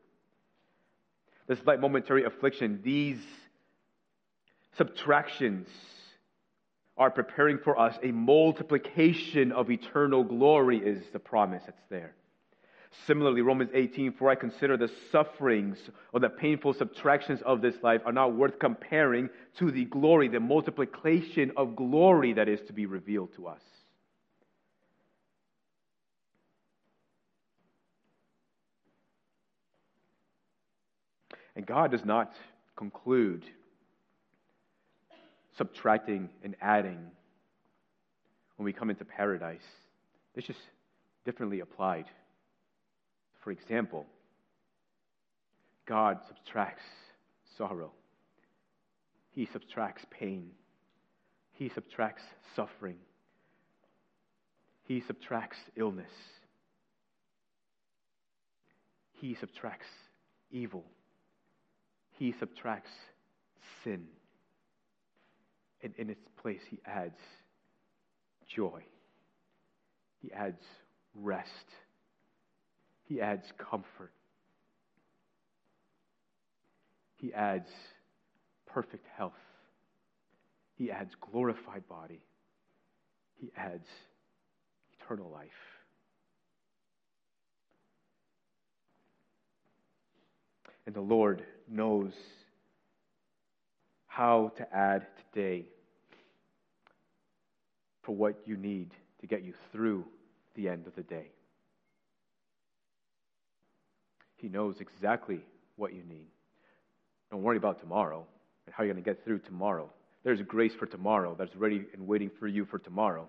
[1.46, 3.24] This light momentary affliction, these
[4.76, 5.66] subtractions,
[6.98, 12.14] are preparing for us a multiplication of eternal glory, is the promise that's there.
[13.06, 15.78] Similarly, Romans 18, for I consider the sufferings
[16.12, 19.28] or the painful subtractions of this life are not worth comparing
[19.58, 23.62] to the glory, the multiplication of glory that is to be revealed to us.
[31.56, 32.32] And God does not
[32.76, 33.44] conclude
[35.56, 37.10] subtracting and adding
[38.56, 39.64] when we come into paradise.
[40.36, 40.60] It's just
[41.24, 42.04] differently applied.
[43.48, 44.04] For example,
[45.86, 46.82] God subtracts
[47.56, 47.92] sorrow,
[49.30, 50.50] He subtracts pain,
[51.52, 52.20] He subtracts
[52.54, 52.96] suffering,
[54.82, 56.10] He subtracts illness,
[59.14, 59.88] He subtracts
[60.50, 60.84] evil,
[62.18, 62.90] He subtracts
[63.82, 64.08] sin.
[65.82, 67.16] And in its place, He adds
[68.54, 68.82] joy,
[70.20, 70.60] He adds
[71.14, 71.48] rest.
[73.08, 74.12] He adds comfort.
[77.16, 77.70] He adds
[78.66, 79.32] perfect health.
[80.74, 82.20] He adds glorified body.
[83.40, 83.88] He adds
[85.00, 85.48] eternal life.
[90.84, 92.12] And the Lord knows
[94.06, 95.64] how to add today
[98.02, 100.04] for what you need to get you through
[100.54, 101.30] the end of the day.
[104.38, 105.40] He knows exactly
[105.76, 106.28] what you need.
[107.30, 108.26] Don't worry about tomorrow
[108.66, 109.90] and how you're going to get through tomorrow.
[110.24, 113.28] There's grace for tomorrow that's ready and waiting for you for tomorrow.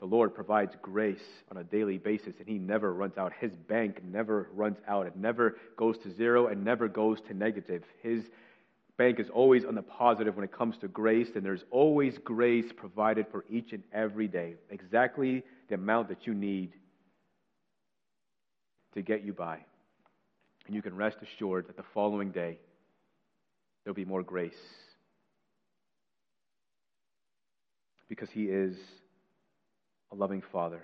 [0.00, 3.32] The Lord provides grace on a daily basis, and He never runs out.
[3.38, 5.06] His bank never runs out.
[5.06, 7.84] It never goes to zero and never goes to negative.
[8.02, 8.24] His
[8.98, 12.72] bank is always on the positive when it comes to grace, and there's always grace
[12.76, 14.54] provided for each and every day.
[14.70, 16.72] Exactly the amount that you need
[18.94, 19.60] to get you by.
[20.66, 22.58] And you can rest assured that the following day,
[23.84, 24.52] there'll be more grace.
[28.08, 28.76] Because He is
[30.12, 30.82] a loving Father.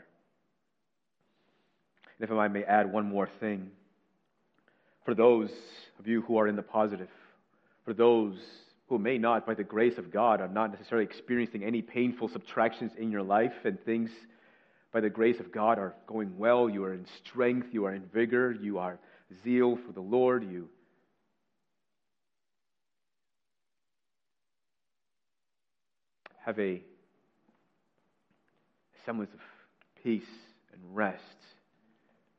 [2.18, 3.70] And if I may add one more thing,
[5.04, 5.50] for those
[5.98, 7.08] of you who are in the positive,
[7.84, 8.36] for those
[8.88, 12.92] who may not, by the grace of God, are not necessarily experiencing any painful subtractions
[12.98, 14.10] in your life and things
[14.92, 18.04] by the grace of God are going well, you are in strength, you are in
[18.12, 18.98] vigor, you are
[19.42, 20.68] zeal for the Lord, you
[26.44, 26.82] have a
[29.04, 29.40] semblance of
[30.02, 30.22] peace
[30.72, 31.22] and rest,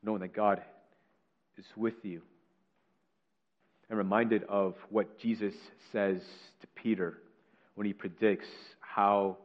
[0.01, 0.61] knowing that God
[1.57, 2.21] is with you.
[3.91, 5.53] I'm reminded of what Jesus
[5.91, 6.21] says
[6.61, 7.17] to Peter
[7.75, 8.47] when he predicts
[8.79, 9.37] how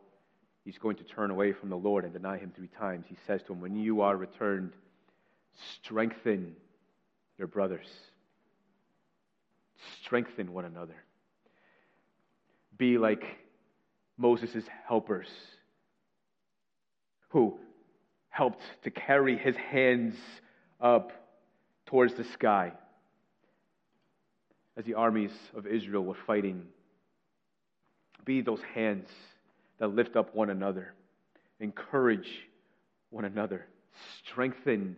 [0.64, 3.06] he's going to turn away from the Lord and deny him three times.
[3.08, 4.72] He says to him, When you are returned,
[5.82, 6.56] strengthen
[7.38, 7.86] your brothers.
[10.02, 10.96] Strengthen one another.
[12.76, 13.24] Be like
[14.16, 15.28] Moses' helpers
[17.28, 17.58] who
[18.28, 20.14] helped to carry his hands
[20.80, 21.12] up
[21.86, 22.72] towards the sky
[24.76, 26.64] as the armies of Israel were fighting.
[28.24, 29.08] Be those hands
[29.78, 30.94] that lift up one another,
[31.60, 32.28] encourage
[33.10, 33.66] one another,
[34.24, 34.96] strengthen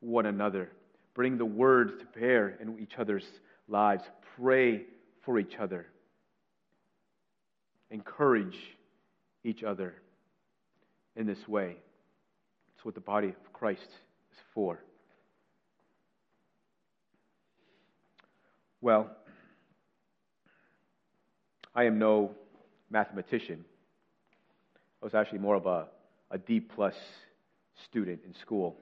[0.00, 0.70] one another.
[1.16, 3.24] Bring the word to bear in each other's
[3.68, 4.04] lives.
[4.38, 4.82] Pray
[5.24, 5.86] for each other.
[7.90, 8.58] Encourage
[9.42, 9.94] each other
[11.16, 11.76] in this way.
[12.74, 14.78] It's what the body of Christ is for.
[18.82, 19.10] Well,
[21.74, 22.32] I am no
[22.90, 23.64] mathematician.
[25.00, 25.86] I was actually more of a,
[26.30, 26.94] a D plus
[27.88, 28.76] student in school.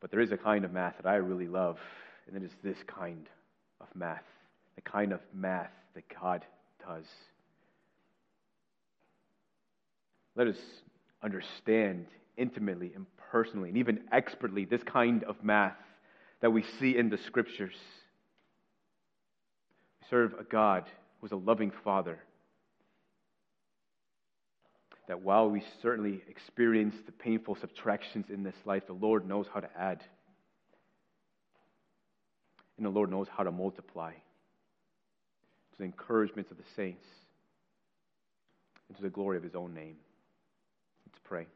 [0.00, 1.78] But there is a kind of math that I really love,
[2.26, 3.28] and it is this kind
[3.80, 4.24] of math,
[4.76, 6.44] the kind of math that God
[6.86, 7.06] does.
[10.36, 10.58] Let us
[11.22, 12.06] understand
[12.36, 15.76] intimately and personally, and even expertly, this kind of math
[16.40, 17.74] that we see in the scriptures.
[20.00, 20.84] We serve a God
[21.20, 22.20] who is a loving Father
[25.08, 29.60] that while we certainly experience the painful subtractions in this life, the Lord knows how
[29.60, 30.04] to add.
[32.76, 37.06] And the Lord knows how to multiply to the encouragement of the saints
[38.88, 39.96] and to the glory of his own name.
[41.06, 41.46] Let's pray.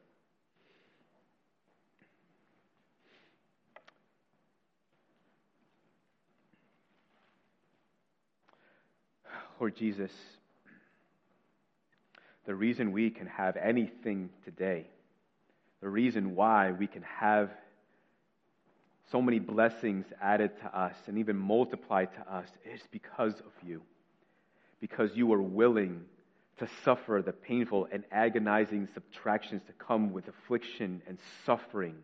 [9.61, 10.11] Lord Jesus,
[12.47, 14.87] the reason we can have anything today,
[15.81, 17.51] the reason why we can have
[19.11, 23.83] so many blessings added to us and even multiplied to us is because of you.
[24.81, 26.03] Because you were willing
[26.59, 31.97] to suffer the painful and agonizing subtractions to come with affliction and suffering.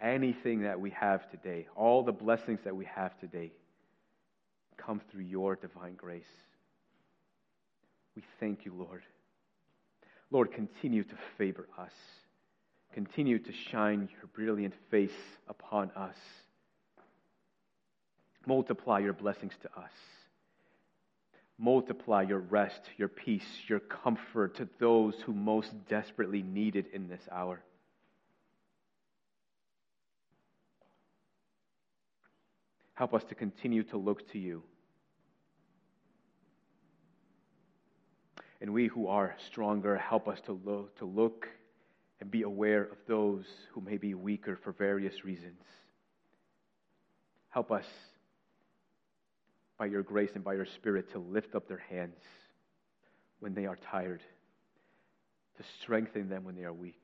[0.00, 3.52] Anything that we have today, all the blessings that we have today,
[4.76, 6.24] come through your divine grace.
[8.16, 9.02] We thank you, Lord.
[10.30, 11.92] Lord, continue to favor us.
[12.94, 15.10] Continue to shine your brilliant face
[15.48, 16.16] upon us.
[18.46, 19.92] Multiply your blessings to us.
[21.58, 27.08] Multiply your rest, your peace, your comfort to those who most desperately need it in
[27.08, 27.62] this hour.
[32.94, 34.62] Help us to continue to look to you.
[38.62, 41.48] And we who are stronger, help us to look, to look
[42.20, 45.60] and be aware of those who may be weaker for various reasons.
[47.48, 47.84] Help us,
[49.78, 52.20] by your grace and by your Spirit, to lift up their hands
[53.40, 54.22] when they are tired,
[55.56, 57.02] to strengthen them when they are weak.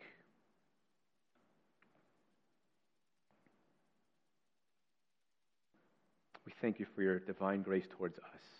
[6.46, 8.57] We thank you for your divine grace towards us.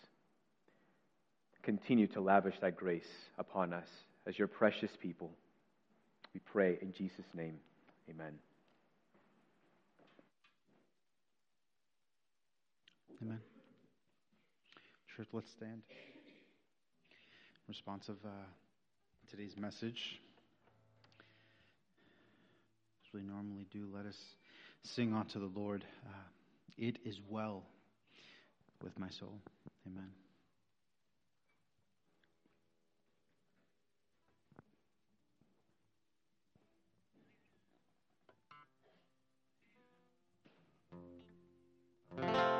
[1.69, 3.87] Continue to lavish that grace upon us
[4.25, 5.29] as your precious people.
[6.33, 7.59] We pray in Jesus' name.
[8.09, 8.33] Amen.
[13.21, 13.39] Amen.
[15.15, 15.83] Church, let's stand.
[17.67, 18.29] Responsive uh,
[19.29, 20.19] today's message,
[23.05, 24.17] as we normally do, let us
[24.81, 25.85] sing unto the Lord.
[26.03, 26.17] Uh,
[26.79, 27.61] it is well
[28.81, 29.37] with my soul.
[29.85, 30.09] Amen.
[42.21, 42.58] His own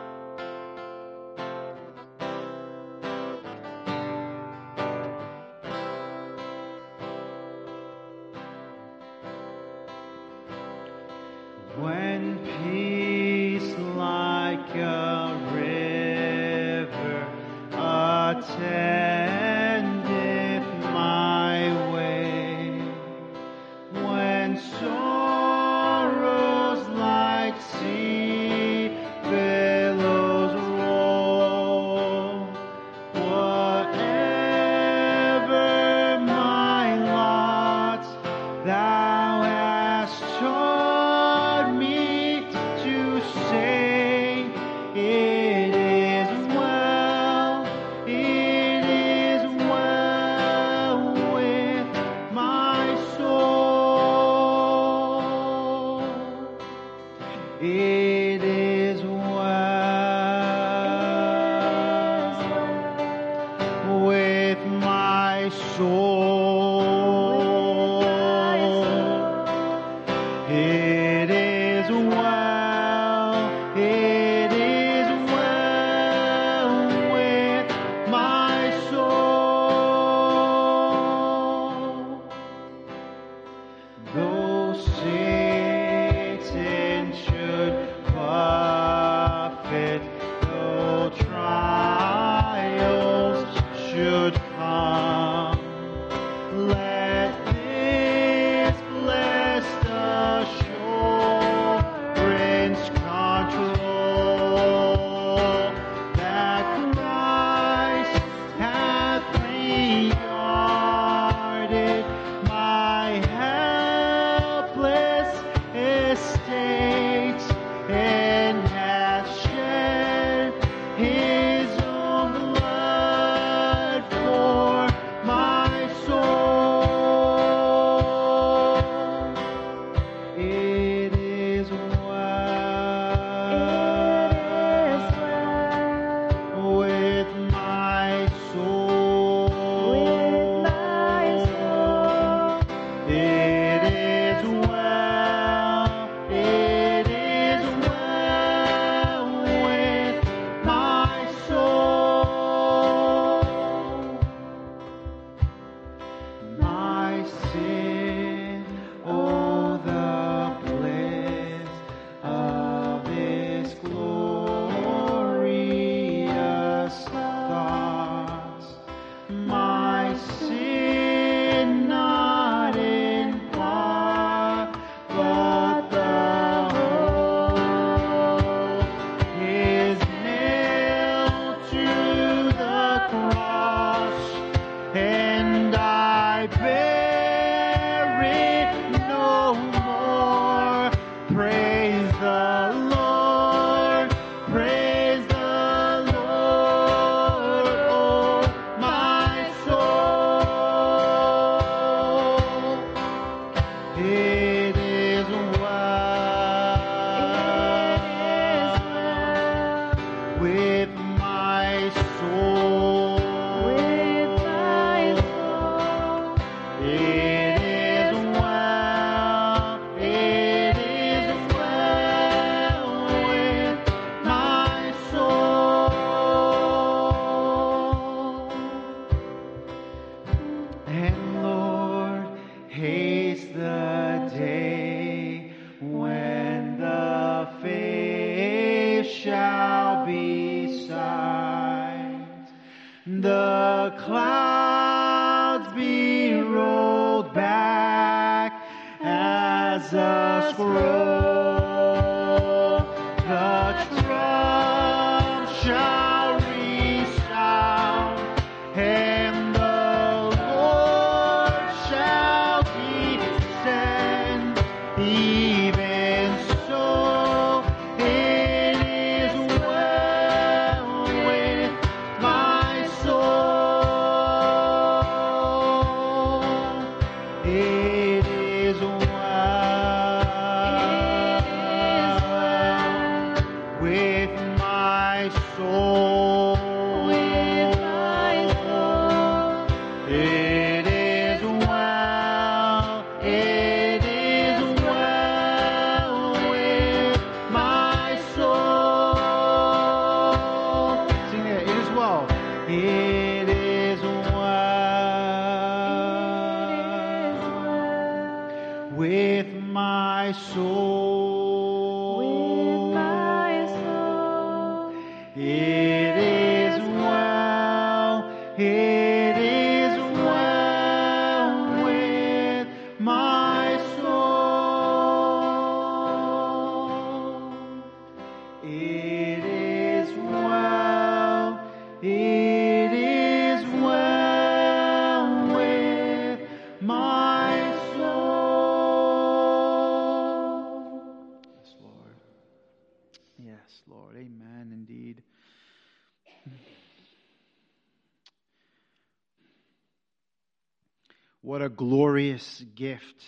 [352.80, 353.26] gift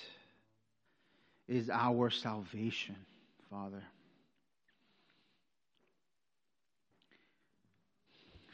[1.50, 2.96] is our salvation,
[3.50, 3.84] Father.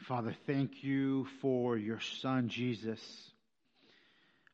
[0.08, 3.00] Father, thank you for your Son, Jesus,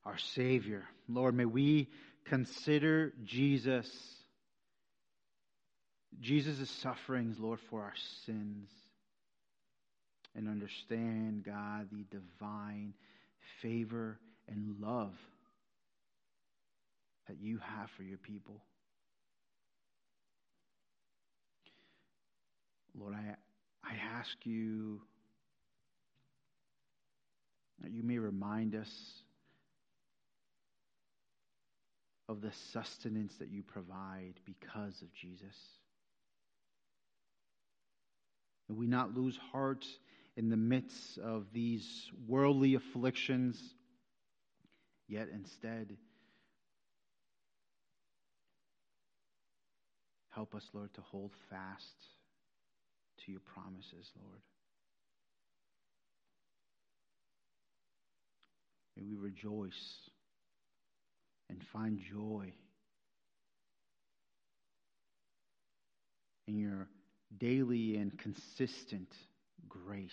[0.05, 0.85] our Savior.
[1.09, 1.89] Lord, may we
[2.27, 3.89] consider Jesus,
[6.21, 7.95] Jesus' sufferings, Lord, for our
[8.27, 8.69] sins,
[10.37, 12.93] and understand, God, the divine
[13.63, 15.15] favor and love
[17.29, 18.63] that you have for your people.
[22.99, 23.35] Lord, I,
[23.83, 25.01] I ask you
[27.83, 28.91] that you may remind us
[32.29, 35.57] of the sustenance that you provide because of Jesus.
[38.69, 39.85] May we not lose heart
[40.37, 43.61] in the midst of these worldly afflictions,
[45.07, 45.97] yet instead
[50.35, 52.09] help us, Lord, to hold fast
[53.25, 54.41] to your promises, Lord.
[58.97, 60.11] May we rejoice
[61.51, 62.53] and find joy
[66.47, 66.89] in your
[67.39, 69.09] daily and consistent
[69.69, 70.13] grace.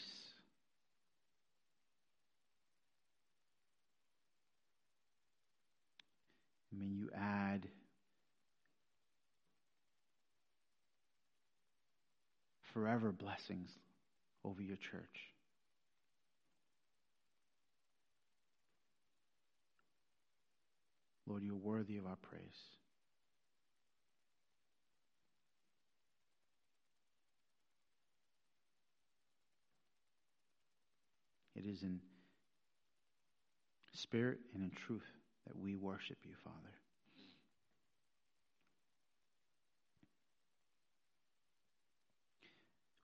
[6.72, 7.68] May you add
[12.73, 13.69] forever blessings
[14.43, 15.31] over your church.
[21.27, 22.41] Lord, you're worthy of our praise.
[31.56, 31.99] It is in
[33.93, 35.06] spirit and in truth
[35.48, 36.81] that we worship you, Father.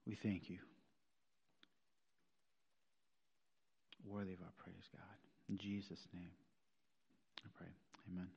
[0.08, 0.56] We thank you.
[4.06, 5.02] Worthy of our praise, God.
[5.50, 6.30] In Jesus' name,
[7.44, 7.66] I pray.
[8.10, 8.28] Amen.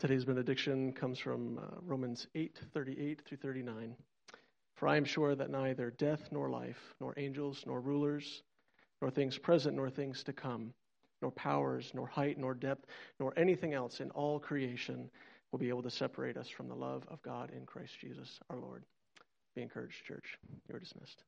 [0.00, 3.94] Today's benediction comes from uh, Romans 8 38 through 39.
[4.74, 8.42] For I am sure that neither death nor life, nor angels, nor rulers,
[9.00, 10.72] nor things present, nor things to come,
[11.22, 12.86] nor powers, nor height, nor depth,
[13.20, 15.08] nor anything else in all creation
[15.52, 18.56] will be able to separate us from the love of God in Christ Jesus our
[18.56, 18.84] Lord.
[19.54, 20.38] Be encouraged, church.
[20.68, 21.24] You are dismissed.